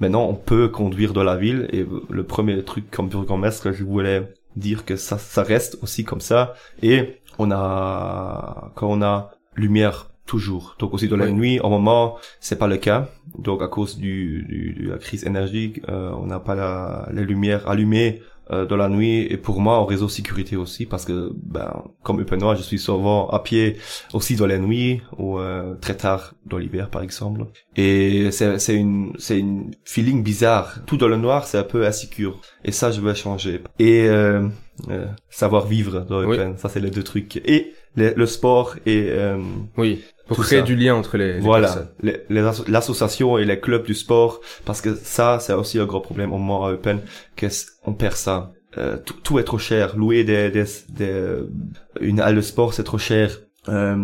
maintenant 0.00 0.26
on 0.28 0.34
peut 0.34 0.68
conduire 0.68 1.12
dans 1.12 1.24
la 1.24 1.36
ville. 1.36 1.68
Et 1.72 1.86
le 2.10 2.24
premier 2.24 2.62
truc 2.64 2.90
comme 2.90 3.08
bourgmestre 3.08 3.72
je 3.72 3.84
voulais 3.84 4.32
dire 4.56 4.84
que 4.84 4.96
ça 4.96 5.18
ça 5.18 5.42
reste 5.42 5.78
aussi 5.82 6.04
comme 6.04 6.20
ça. 6.20 6.54
Et 6.82 7.20
on 7.38 7.50
a 7.50 8.70
quand 8.74 8.88
on 8.90 9.02
a 9.02 9.30
lumière 9.56 10.09
toujours. 10.30 10.76
Donc 10.78 10.94
aussi 10.94 11.08
dans 11.08 11.16
la 11.16 11.30
nuit, 11.30 11.58
au 11.58 11.68
moment, 11.68 12.16
c'est 12.38 12.58
pas 12.62 12.68
le 12.68 12.76
cas. 12.76 13.08
Donc 13.36 13.62
à 13.62 13.68
cause 13.68 13.98
du, 13.98 14.44
du 14.48 14.60
de 14.80 14.90
la 14.92 14.98
crise 14.98 15.24
énergique, 15.24 15.80
euh, 15.88 16.12
on 16.22 16.26
n'a 16.26 16.38
pas 16.38 16.54
la, 16.54 17.08
les 17.12 17.24
lumières 17.24 17.68
allumées 17.68 18.22
euh, 18.52 18.64
dans 18.64 18.76
la 18.76 18.88
nuit. 18.88 19.26
Et 19.32 19.36
pour 19.36 19.60
moi, 19.60 19.74
en 19.82 19.84
réseau 19.84 20.08
sécurité 20.08 20.54
aussi, 20.56 20.86
parce 20.86 21.04
que 21.04 21.32
ben 21.54 21.70
comme 22.04 22.20
Upenois, 22.20 22.54
je 22.54 22.62
suis 22.62 22.78
souvent 22.78 23.28
à 23.28 23.40
pied 23.40 23.76
aussi 24.12 24.36
dans 24.36 24.46
la 24.46 24.58
nuit 24.58 25.02
ou 25.18 25.40
euh, 25.40 25.74
très 25.84 25.96
tard 25.96 26.22
dans 26.46 26.58
l'hiver 26.58 26.90
par 26.90 27.02
exemple. 27.02 27.40
Et 27.74 28.30
c'est 28.30 28.60
c'est 28.64 28.76
une 28.76 29.12
c'est 29.18 29.38
une 29.40 29.72
feeling 29.84 30.22
bizarre. 30.22 30.68
Tout 30.86 30.96
dans 30.96 31.08
le 31.08 31.16
noir, 31.16 31.40
c'est 31.48 31.58
un 31.58 31.68
peu 31.74 31.84
insécure. 31.84 32.34
Et 32.64 32.70
ça, 32.70 32.92
je 32.92 33.00
veux 33.00 33.14
changer. 33.14 33.62
Et 33.80 34.08
euh, 34.88 34.92
euh 34.92 35.06
savoir 35.28 35.66
vivre 35.66 36.00
dans 36.00 36.22
Eupen, 36.22 36.56
ça 36.56 36.68
c'est 36.68 36.80
les 36.80 36.90
deux 36.90 37.02
trucs. 37.02 37.36
Et 37.36 37.74
le 37.96 38.26
sport 38.26 38.76
et 38.86 39.08
euh, 39.10 39.38
oui 39.76 40.02
pour 40.28 40.44
créer 40.44 40.62
du 40.62 40.76
lien 40.76 40.94
entre 40.94 41.16
les, 41.16 41.34
les 41.34 41.40
voilà. 41.40 41.88
l'association 42.68 43.36
et 43.36 43.44
les 43.44 43.58
clubs 43.58 43.84
du 43.84 43.94
sport 43.94 44.40
parce 44.64 44.80
que 44.80 44.94
ça 44.94 45.38
c'est 45.40 45.52
aussi 45.52 45.80
un 45.80 45.86
gros 45.86 46.00
problème 46.00 46.32
au 46.32 46.38
moment 46.38 46.66
à 46.66 46.72
Open 46.72 47.00
que 47.36 47.46
on 47.84 47.94
perd 47.94 48.14
ça. 48.14 48.52
Euh, 48.78 48.96
tout, 49.04 49.14
tout, 49.24 49.40
est 49.40 49.44
trop 49.44 49.58
cher. 49.58 49.96
Louer 49.96 50.22
des, 50.22 50.48
des, 50.48 50.64
des 50.90 51.40
une 52.00 52.20
halle 52.20 52.36
de 52.36 52.40
sport 52.40 52.74
c'est 52.74 52.84
trop 52.84 52.98
cher. 52.98 53.40
Euh, 53.68 53.96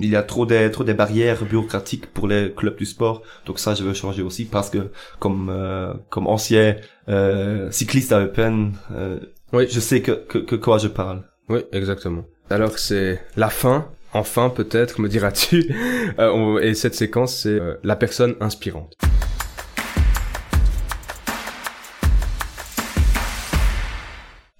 il 0.00 0.08
y 0.08 0.14
a 0.14 0.22
trop 0.22 0.46
des 0.46 0.70
trop 0.70 0.84
des 0.84 0.94
barrières 0.94 1.44
bureaucratiques 1.44 2.06
pour 2.06 2.28
les 2.28 2.52
clubs 2.54 2.76
du 2.76 2.86
sport. 2.86 3.22
Donc 3.44 3.58
ça 3.58 3.74
je 3.74 3.82
veux 3.82 3.94
changer 3.94 4.22
aussi 4.22 4.44
parce 4.44 4.70
que 4.70 4.92
comme 5.18 5.48
euh, 5.50 5.92
comme 6.08 6.28
ancien 6.28 6.76
euh, 7.08 7.68
cycliste 7.72 8.12
à 8.12 8.22
Open 8.22 8.74
euh, 8.92 9.18
oui. 9.54 9.66
je 9.70 9.80
sais 9.80 10.02
que, 10.02 10.12
que 10.12 10.38
que 10.38 10.56
quoi 10.56 10.78
je 10.78 10.88
parle 10.88 11.22
oui 11.48 11.60
exactement 11.72 12.24
alors 12.50 12.78
c'est 12.78 13.22
la 13.36 13.48
fin, 13.48 13.88
enfin 14.12 14.50
peut-être, 14.50 15.00
me 15.00 15.08
diras-tu. 15.08 15.74
Euh, 16.18 16.58
et 16.60 16.74
cette 16.74 16.94
séquence, 16.94 17.34
c'est 17.34 17.58
euh, 17.58 17.74
la 17.82 17.96
personne 17.96 18.36
inspirante. 18.38 18.94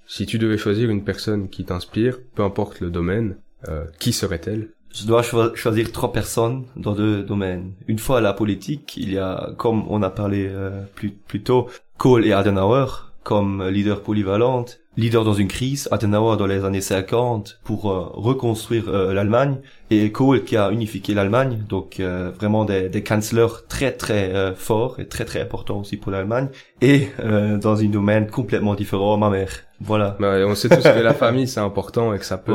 Si 0.07 0.27
tu 0.27 0.39
devais 0.39 0.57
choisir 0.57 0.91
une 0.91 1.05
personne 1.05 1.49
qui 1.49 1.65
t'inspire, 1.65 2.19
peu 2.35 2.43
importe 2.43 2.81
le 2.81 2.91
domaine, 2.91 3.37
euh, 3.69 3.85
qui 4.01 4.13
serait-elle? 4.13 4.71
Je 4.93 5.07
dois 5.07 5.23
choisir 5.23 5.93
trois 5.93 6.13
personnes 6.13 6.65
dans 6.77 6.95
deux 6.95 7.23
domaines. 7.23 7.75
Une 7.87 7.99
fois 7.99 8.21
la 8.21 8.33
politique, 8.33 8.97
il 8.97 9.13
y 9.13 9.19
a, 9.19 9.51
comme 9.59 9.85
on 9.89 10.03
a 10.03 10.11
parlé 10.11 10.51
plus, 10.95 11.11
plus 11.11 11.43
tôt, 11.43 11.69
Kohl 11.99 12.25
et 12.27 12.33
Adenauer 12.33 12.87
comme 13.25 13.67
leader 13.69 14.03
polyvalente 14.03 14.81
leader 14.97 15.25
dans 15.25 15.35
une 15.35 15.49
crise, 15.49 15.89
Adenauer 15.91 16.37
dans 16.37 16.47
les 16.47 16.65
années 16.65 16.81
50 16.81 17.61
pour 17.65 17.91
euh, 17.91 18.07
reconstruire 18.13 18.89
euh, 18.89 19.13
l'Allemagne 19.13 19.59
et 19.91 20.11
Kohl 20.13 20.45
qui 20.45 20.57
a 20.57 20.71
unifié 20.71 21.15
l'Allemagne, 21.15 21.65
donc 21.69 22.01
euh, 22.01 22.31
vraiment 22.37 22.65
des, 22.65 22.89
des 22.89 23.03
kanzlers 23.03 23.67
très 23.69 23.93
très 23.93 24.55
forts 24.57 25.01
et 25.01 25.07
très 25.07 25.25
très 25.25 25.41
importants 25.41 25.81
aussi 25.81 25.97
pour 25.97 26.13
l'Allemagne 26.13 26.49
et 26.81 27.09
dans 27.19 27.81
un 27.81 27.89
domaine 27.89 28.29
complètement 28.29 28.75
différent, 28.75 29.17
ma 29.17 29.31
mère. 29.31 29.51
Voilà. 29.81 30.17
Bah, 30.21 30.37
on 30.47 30.55
sait 30.55 30.69
tous 30.69 30.83
que 30.83 31.01
la 31.01 31.15
famille 31.15 31.47
c'est 31.47 31.61
important 31.61 32.15
et 32.15 32.19
que 32.19 32.25
ça 32.25 32.39
peut 32.39 32.55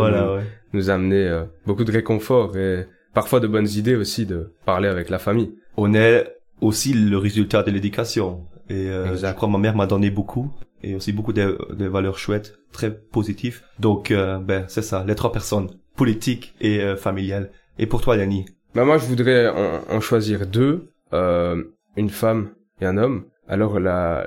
nous, 0.74 0.90
amener 0.90 1.44
beaucoup 1.66 1.84
de 1.84 1.92
réconfort 1.92 2.58
et 2.58 2.86
parfois 3.14 3.40
de 3.40 3.48
bonnes 3.48 3.68
idées 3.68 3.96
aussi 3.96 4.26
de 4.26 4.54
parler 4.66 4.88
avec 4.88 5.10
la 5.10 5.20
famille. 5.20 5.52
On 5.78 5.94
est 5.94 6.26
aussi 6.62 6.94
le 6.94 7.18
résultat 7.18 7.64
de 7.64 7.72
l'éducation. 7.72 8.46
Et 8.70 8.86
je 8.86 9.34
crois 9.34 9.50
ma 9.50 9.58
mère 9.58 9.76
m'a 9.76 9.88
donné 9.88 10.10
beaucoup 10.12 10.52
et 10.84 10.96
aussi 10.96 11.12
beaucoup 11.12 11.34
de, 11.34 11.58
de 11.74 11.86
valeurs 11.86 12.18
chouettes, 12.18 12.60
très 12.72 12.94
positives. 12.94 13.64
Donc, 13.80 14.12
euh, 14.12 14.40
ben, 14.40 14.66
c'est 14.68 14.82
ça, 14.82 15.04
les 15.08 15.16
trois 15.16 15.32
personnes, 15.32 15.70
politiques 15.96 16.56
et 16.62 16.82
euh, 16.82 16.96
familiales. 16.96 17.52
Et 17.78 17.86
pour 17.86 18.02
toi, 18.02 18.18
Yanni? 18.18 18.46
Ben 18.76 18.86
Moi, 18.86 18.98
je 18.98 19.06
voudrais 19.06 19.48
en, 19.48 20.00
choisir 20.00 20.46
deux, 20.46 20.92
euh, 21.14 21.64
une 21.98 22.10
femme 22.10 22.50
et 22.82 22.86
un 22.86 22.98
homme. 22.98 23.26
Alors, 23.48 23.80
la, 23.80 24.26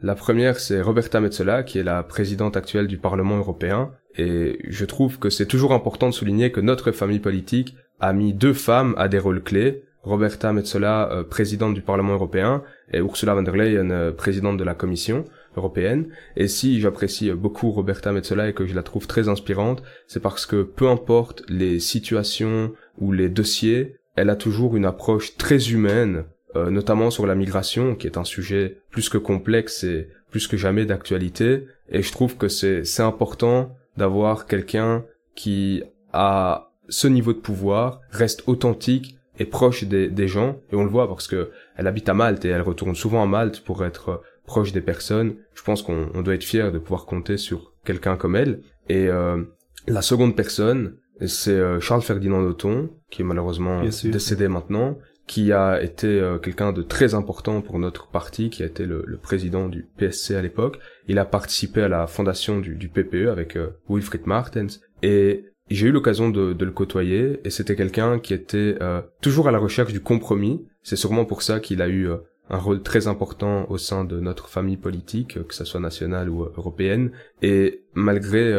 la 0.00 0.14
première, 0.14 0.58
c'est 0.58 0.80
Roberta 0.80 1.20
Metsola, 1.20 1.62
qui 1.62 1.78
est 1.78 1.82
la 1.82 2.02
présidente 2.02 2.56
actuelle 2.56 2.86
du 2.86 2.98
Parlement 2.98 3.36
européen. 3.36 3.90
Et 4.16 4.58
je 4.68 4.84
trouve 4.84 5.18
que 5.18 5.30
c'est 5.30 5.46
toujours 5.46 5.72
important 5.72 6.08
de 6.08 6.14
souligner 6.14 6.52
que 6.52 6.60
notre 6.60 6.90
famille 6.90 7.18
politique 7.18 7.76
a 8.00 8.12
mis 8.12 8.32
deux 8.32 8.54
femmes 8.54 8.94
à 8.96 9.08
des 9.08 9.18
rôles 9.18 9.42
clés. 9.42 9.84
Roberta 10.02 10.52
Metsola, 10.52 11.10
euh, 11.12 11.24
présidente 11.24 11.74
du 11.74 11.82
Parlement 11.82 12.14
européen, 12.14 12.62
et 12.92 12.98
Ursula 12.98 13.34
von 13.34 13.42
der 13.42 13.56
Leyen, 13.56 14.12
présidente 14.12 14.56
de 14.56 14.64
la 14.64 14.74
Commission 14.74 15.24
européenne. 15.56 16.08
Et 16.36 16.48
si 16.48 16.80
j'apprécie 16.80 17.30
beaucoup 17.32 17.70
Roberta 17.70 18.12
Metsola 18.12 18.48
et 18.48 18.52
que 18.54 18.66
je 18.66 18.74
la 18.74 18.82
trouve 18.82 19.06
très 19.06 19.28
inspirante, 19.28 19.82
c'est 20.06 20.20
parce 20.20 20.46
que 20.46 20.62
peu 20.62 20.88
importe 20.88 21.42
les 21.48 21.78
situations 21.80 22.72
ou 22.98 23.12
les 23.12 23.28
dossiers 23.28 23.96
elle 24.14 24.30
a 24.30 24.36
toujours 24.36 24.76
une 24.76 24.84
approche 24.84 25.36
très 25.36 25.70
humaine, 25.70 26.24
euh, 26.56 26.70
notamment 26.70 27.10
sur 27.10 27.26
la 27.26 27.34
migration, 27.34 27.94
qui 27.94 28.06
est 28.06 28.18
un 28.18 28.24
sujet 28.24 28.78
plus 28.90 29.08
que 29.08 29.18
complexe 29.18 29.84
et 29.84 30.08
plus 30.30 30.46
que 30.46 30.56
jamais 30.56 30.84
d'actualité. 30.84 31.66
Et 31.90 32.02
je 32.02 32.12
trouve 32.12 32.36
que 32.36 32.48
c'est 32.48 33.02
important 33.02 33.74
d'avoir 33.96 34.46
quelqu'un 34.46 35.04
qui 35.34 35.82
a 36.12 36.72
ce 36.88 37.06
niveau 37.06 37.32
de 37.32 37.38
pouvoir, 37.38 38.00
reste 38.10 38.42
authentique 38.46 39.16
et 39.38 39.44
proche 39.44 39.84
des, 39.84 40.08
des 40.08 40.28
gens. 40.28 40.60
Et 40.70 40.76
on 40.76 40.84
le 40.84 40.90
voit 40.90 41.08
parce 41.08 41.26
que 41.26 41.50
elle 41.76 41.86
habite 41.86 42.08
à 42.08 42.14
Malte 42.14 42.44
et 42.44 42.48
elle 42.48 42.62
retourne 42.62 42.94
souvent 42.94 43.22
à 43.22 43.26
Malte 43.26 43.60
pour 43.64 43.84
être 43.84 44.22
proche 44.46 44.72
des 44.72 44.80
personnes. 44.80 45.36
Je 45.54 45.62
pense 45.62 45.82
qu'on 45.82 46.10
on 46.14 46.22
doit 46.22 46.34
être 46.34 46.44
fier 46.44 46.72
de 46.72 46.78
pouvoir 46.78 47.06
compter 47.06 47.36
sur 47.36 47.72
quelqu'un 47.84 48.16
comme 48.16 48.36
elle. 48.36 48.60
Et 48.88 49.08
euh, 49.08 49.42
la 49.86 50.02
seconde 50.02 50.36
personne, 50.36 50.96
c'est 51.26 51.50
euh, 51.50 51.80
Charles 51.80 52.02
Ferdinand 52.02 52.42
Dauton, 52.42 52.90
qui 53.10 53.22
est 53.22 53.24
malheureusement 53.24 53.82
décédé 53.82 54.48
maintenant, 54.48 54.98
qui 55.26 55.52
a 55.52 55.82
été 55.82 56.06
euh, 56.06 56.38
quelqu'un 56.38 56.72
de 56.72 56.82
très 56.82 57.14
important 57.14 57.60
pour 57.62 57.78
notre 57.78 58.08
parti, 58.08 58.50
qui 58.50 58.62
a 58.62 58.66
été 58.66 58.84
le, 58.84 59.04
le 59.06 59.16
président 59.16 59.68
du 59.68 59.86
PSC 59.96 60.34
à 60.34 60.42
l'époque. 60.42 60.78
Il 61.08 61.18
a 61.18 61.24
participé 61.24 61.82
à 61.82 61.88
la 61.88 62.06
fondation 62.06 62.60
du, 62.60 62.74
du 62.74 62.88
PPE 62.88 63.28
avec 63.30 63.56
euh, 63.56 63.70
Wilfried 63.88 64.26
Martens. 64.26 64.80
Et 65.02 65.46
j'ai 65.70 65.86
eu 65.86 65.92
l'occasion 65.92 66.28
de, 66.28 66.52
de, 66.52 66.64
le 66.64 66.70
côtoyer, 66.70 67.40
et 67.44 67.50
c'était 67.50 67.76
quelqu'un 67.76 68.18
qui 68.18 68.34
était 68.34 68.76
toujours 69.20 69.48
à 69.48 69.52
la 69.52 69.58
recherche 69.58 69.92
du 69.92 70.00
compromis. 70.00 70.66
C'est 70.82 70.96
sûrement 70.96 71.24
pour 71.24 71.42
ça 71.42 71.60
qu'il 71.60 71.80
a 71.80 71.88
eu 71.88 72.08
un 72.50 72.58
rôle 72.58 72.82
très 72.82 73.06
important 73.06 73.66
au 73.70 73.78
sein 73.78 74.04
de 74.04 74.20
notre 74.20 74.48
famille 74.48 74.76
politique, 74.76 75.38
que 75.46 75.54
ce 75.54 75.64
soit 75.64 75.80
nationale 75.80 76.28
ou 76.28 76.44
européenne. 76.44 77.12
Et 77.40 77.84
malgré 77.94 78.52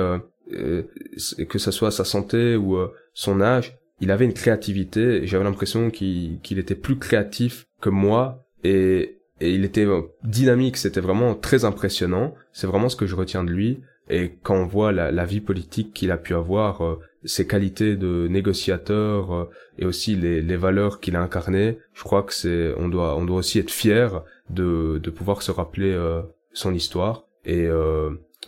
euh, 0.52 0.84
que 1.48 1.58
ce 1.58 1.72
soit 1.72 1.90
sa 1.90 2.04
santé 2.04 2.58
ou 2.58 2.76
euh, 2.76 2.94
son 3.14 3.40
âge, 3.40 3.78
il 4.02 4.12
avait 4.12 4.26
une 4.26 4.34
créativité 4.34 5.26
j'avais 5.26 5.46
l'impression 5.46 5.90
qu'il 5.90 6.60
était 6.60 6.76
plus 6.76 6.98
créatif 6.98 7.68
que 7.80 7.90
moi 7.90 8.46
et, 8.64 9.20
et 9.40 9.52
il 9.54 9.64
était 9.64 9.86
euh, 9.86 10.02
dynamique, 10.24 10.76
c'était 10.76 11.00
vraiment 11.00 11.34
très 11.34 11.64
impressionnant. 11.64 12.36
C'est 12.52 12.68
vraiment 12.68 12.90
ce 12.90 12.98
que 12.98 13.06
je 13.06 13.16
retiens 13.16 13.44
de 13.44 13.52
lui. 13.52 13.82
Et 14.10 14.34
quand 14.44 14.56
on 14.56 14.66
voit 14.66 14.92
la, 14.92 15.12
la 15.12 15.26
vie 15.26 15.42
politique 15.42 15.94
qu'il 15.94 16.12
a 16.12 16.18
pu 16.18 16.34
avoir, 16.36 16.98
ses 17.24 17.48
qualités 17.48 17.96
de 17.96 18.28
négociateur 18.30 19.50
et 19.78 19.86
aussi 19.86 20.16
les, 20.16 20.42
les 20.42 20.58
valeurs 20.58 21.00
qu'il 21.00 21.16
a 21.16 21.22
incarnées, 21.22 21.78
je 21.94 22.04
crois 22.04 22.24
que 22.24 22.34
c'est 22.34 22.74
on 22.78 22.90
doit 22.90 23.16
on 23.16 23.24
doit 23.24 23.38
aussi 23.38 23.60
être 23.60 23.72
fier 23.72 24.24
de 24.50 25.00
de 25.02 25.10
pouvoir 25.10 25.42
se 25.42 25.52
rappeler 25.52 25.98
son 26.52 26.74
histoire 26.74 27.24
et 27.46 27.70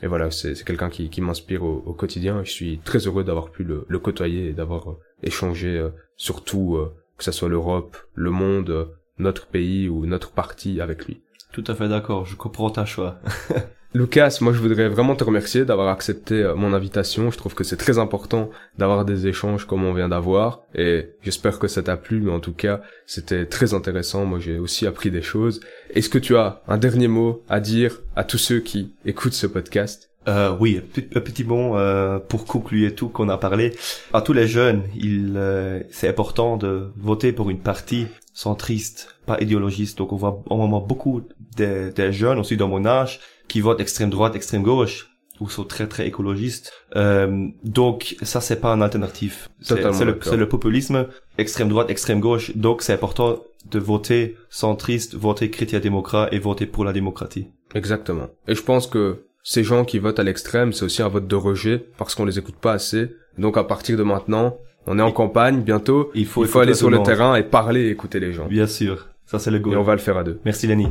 et 0.02 0.08
voilà, 0.08 0.30
c'est 0.32 0.62
quelqu'un 0.63 0.89
qui, 0.89 1.10
qui 1.10 1.22
m'inspire 1.22 1.63
au, 1.63 1.84
au, 1.86 1.94
quotidien. 1.94 2.44
Je 2.44 2.52
suis 2.52 2.80
très 2.80 3.00
heureux 3.00 3.24
d'avoir 3.24 3.50
pu 3.50 3.63
le, 3.63 3.86
le, 3.88 4.00
côtoyer 4.00 4.50
et 4.50 4.54
d'avoir 4.54 4.91
euh, 4.91 5.00
échangé 5.24 5.78
euh, 5.78 5.89
sur 6.18 6.44
tout, 6.44 6.76
euh, 6.76 6.94
que 7.18 7.24
ce 7.24 7.32
soit 7.32 7.50
l'Europe, 7.50 7.98
le 8.13 8.30
monde, 8.30 8.89
notre 9.18 9.48
pays 9.48 9.88
ou 9.88 10.06
notre 10.06 10.32
parti 10.32 10.82
avec 10.82 11.06
lui. 11.06 11.22
Tout 11.54 11.63
à 11.68 11.76
fait 11.76 11.88
d'accord, 11.88 12.26
je 12.26 12.36
comprends 12.36 12.70
ta 12.70 12.86
choix. 12.86 13.20
Lucas, 13.95 14.39
moi 14.41 14.51
je 14.51 14.60
voudrais 14.60 14.89
vraiment 14.89 15.15
te 15.15 15.23
remercier 15.23 15.63
d'avoir 15.63 15.88
accepté 15.88 16.43
euh, 16.43 16.53
mon 16.53 16.73
invitation. 16.73 17.31
Je 17.31 17.38
trouve 17.38 17.53
que 17.53 17.63
c'est 17.63 17.77
très 17.77 17.97
important 17.97 18.49
d'avoir 18.77 19.05
des 19.05 19.25
échanges 19.25 19.65
comme 19.65 19.86
on 19.86 19.93
vient 19.93 20.10
d'avoir 20.10 20.63
et 20.75 21.12
j'espère 21.21 21.60
que 21.60 21.69
ça 21.69 21.81
t'a 21.81 21.95
plu, 21.95 22.19
mais 22.19 22.31
en 22.31 22.41
tout 22.41 22.51
cas 22.51 22.81
c'était 23.05 23.45
très 23.45 23.73
intéressant. 23.73 24.25
Moi 24.25 24.39
j'ai 24.39 24.60
aussi 24.60 24.86
appris 24.86 25.12
des 25.12 25.21
choses. 25.21 25.62
Est-ce 25.91 26.10
que 26.10 26.17
tu 26.17 26.36
as 26.36 26.62
un 26.67 26.77
dernier 26.77 27.08
mot 27.08 27.41
à 27.47 27.62
dire 27.62 28.01
à 28.17 28.25
tous 28.25 28.38
ceux 28.38 28.60
qui 28.60 28.91
écoutent 29.05 29.31
ce 29.31 29.47
podcast? 29.47 30.10
Euh, 30.27 30.55
oui, 30.60 30.81
un 31.15 31.21
petit 31.21 31.43
mot 31.43 31.77
euh, 31.77 32.19
pour 32.19 32.45
conclure 32.45 32.93
tout 32.95 33.10
qu'on 33.10 33.29
a 33.29 33.38
parlé. 33.38 33.75
À 34.12 34.21
tous 34.21 34.34
les 34.34 34.47
jeunes, 34.47 34.84
il 34.95 35.36
euh, 35.38 35.81
c'est 35.91 36.10
important 36.10 36.58
de 36.58 36.91
voter 36.97 37.31
pour 37.31 37.49
une 37.49 37.60
partie 37.60 38.08
centriste, 38.34 39.14
pas 39.26 39.40
idéologiste. 39.42 39.98
Donc 39.98 40.14
on 40.14 40.16
voit 40.16 40.42
au 40.50 40.58
moment 40.58 40.82
beaucoup 40.82 41.22
des, 41.58 41.92
des 41.92 42.12
jeunes, 42.12 42.40
aussi 42.40 42.58
dans 42.58 42.68
mon 42.68 42.86
âge, 42.86 43.20
qui 43.48 43.62
votent 43.62 43.82
extrême 43.82 44.10
droite, 44.10 44.36
extrême 44.36 44.64
gauche 44.64 45.10
ou 45.40 45.50
sont 45.50 45.66
très 45.66 45.88
très 45.88 46.08
écologistes. 46.08 46.72
Euh, 46.96 47.48
donc 47.64 48.16
ça 48.22 48.42
c'est 48.42 48.62
pas 48.62 48.72
un 48.72 48.82
alternatif. 48.82 49.50
C'est 49.62 49.76
le, 49.76 50.38
le, 50.38 50.50
populisme 50.50 51.08
extrême 51.38 51.70
droite, 51.70 51.90
extrême 51.90 52.20
gauche. 52.20 52.56
Donc 52.56 52.82
c'est 52.82 52.94
important 52.94 53.40
de 53.70 53.80
voter 53.80 54.38
centriste, 54.50 55.16
voter 55.16 55.50
chrétien-démocrate 55.50 56.32
et 56.32 56.40
voter 56.40 56.66
pour 56.66 56.86
la 56.86 56.94
démocratie. 56.94 57.48
Exactement. 57.74 58.28
Et 58.48 58.56
je 58.56 58.62
pense 58.62 58.88
que 58.88 59.26
ces 59.44 59.64
gens 59.64 59.86
qui 59.86 60.00
votent 60.00 60.20
à 60.20 60.24
l'extrême, 60.24 60.74
c'est 60.74 60.86
aussi 60.86 61.02
un 61.02 61.08
vote 61.08 61.28
de 61.28 61.36
rejet 61.36 61.86
parce 61.98 62.16
qu'on 62.16 62.26
les 62.26 62.40
écoute 62.40 62.56
pas 62.56 62.74
assez. 62.74 63.12
Donc 63.38 63.58
à 63.58 63.64
partir 63.64 63.98
de 63.98 64.04
maintenant, 64.04 64.58
on 64.88 65.00
est 65.00 65.02
en 65.02 65.12
campagne 65.12 65.62
bientôt. 65.62 66.12
Il 66.14 66.26
faut, 66.26 66.44
il 66.44 66.48
faut 66.48 66.60
aller 66.60 66.74
sur 66.74 66.90
le 66.90 67.02
terrain 67.04 67.36
et 67.36 67.44
parler 67.44 67.82
et 67.82 67.90
écouter 67.90 68.20
les 68.20 68.32
gens. 68.32 68.48
Bien 68.48 68.68
sûr. 68.68 69.10
Ça 69.26 69.40
c'est 69.40 69.52
le 69.52 69.60
goût. 69.60 69.74
Et 69.74 69.76
on 69.76 69.84
va 69.84 69.94
le 69.94 70.00
faire 70.00 70.18
à 70.18 70.24
deux. 70.24 70.40
Merci 70.46 70.68
Lenny. 70.68 70.88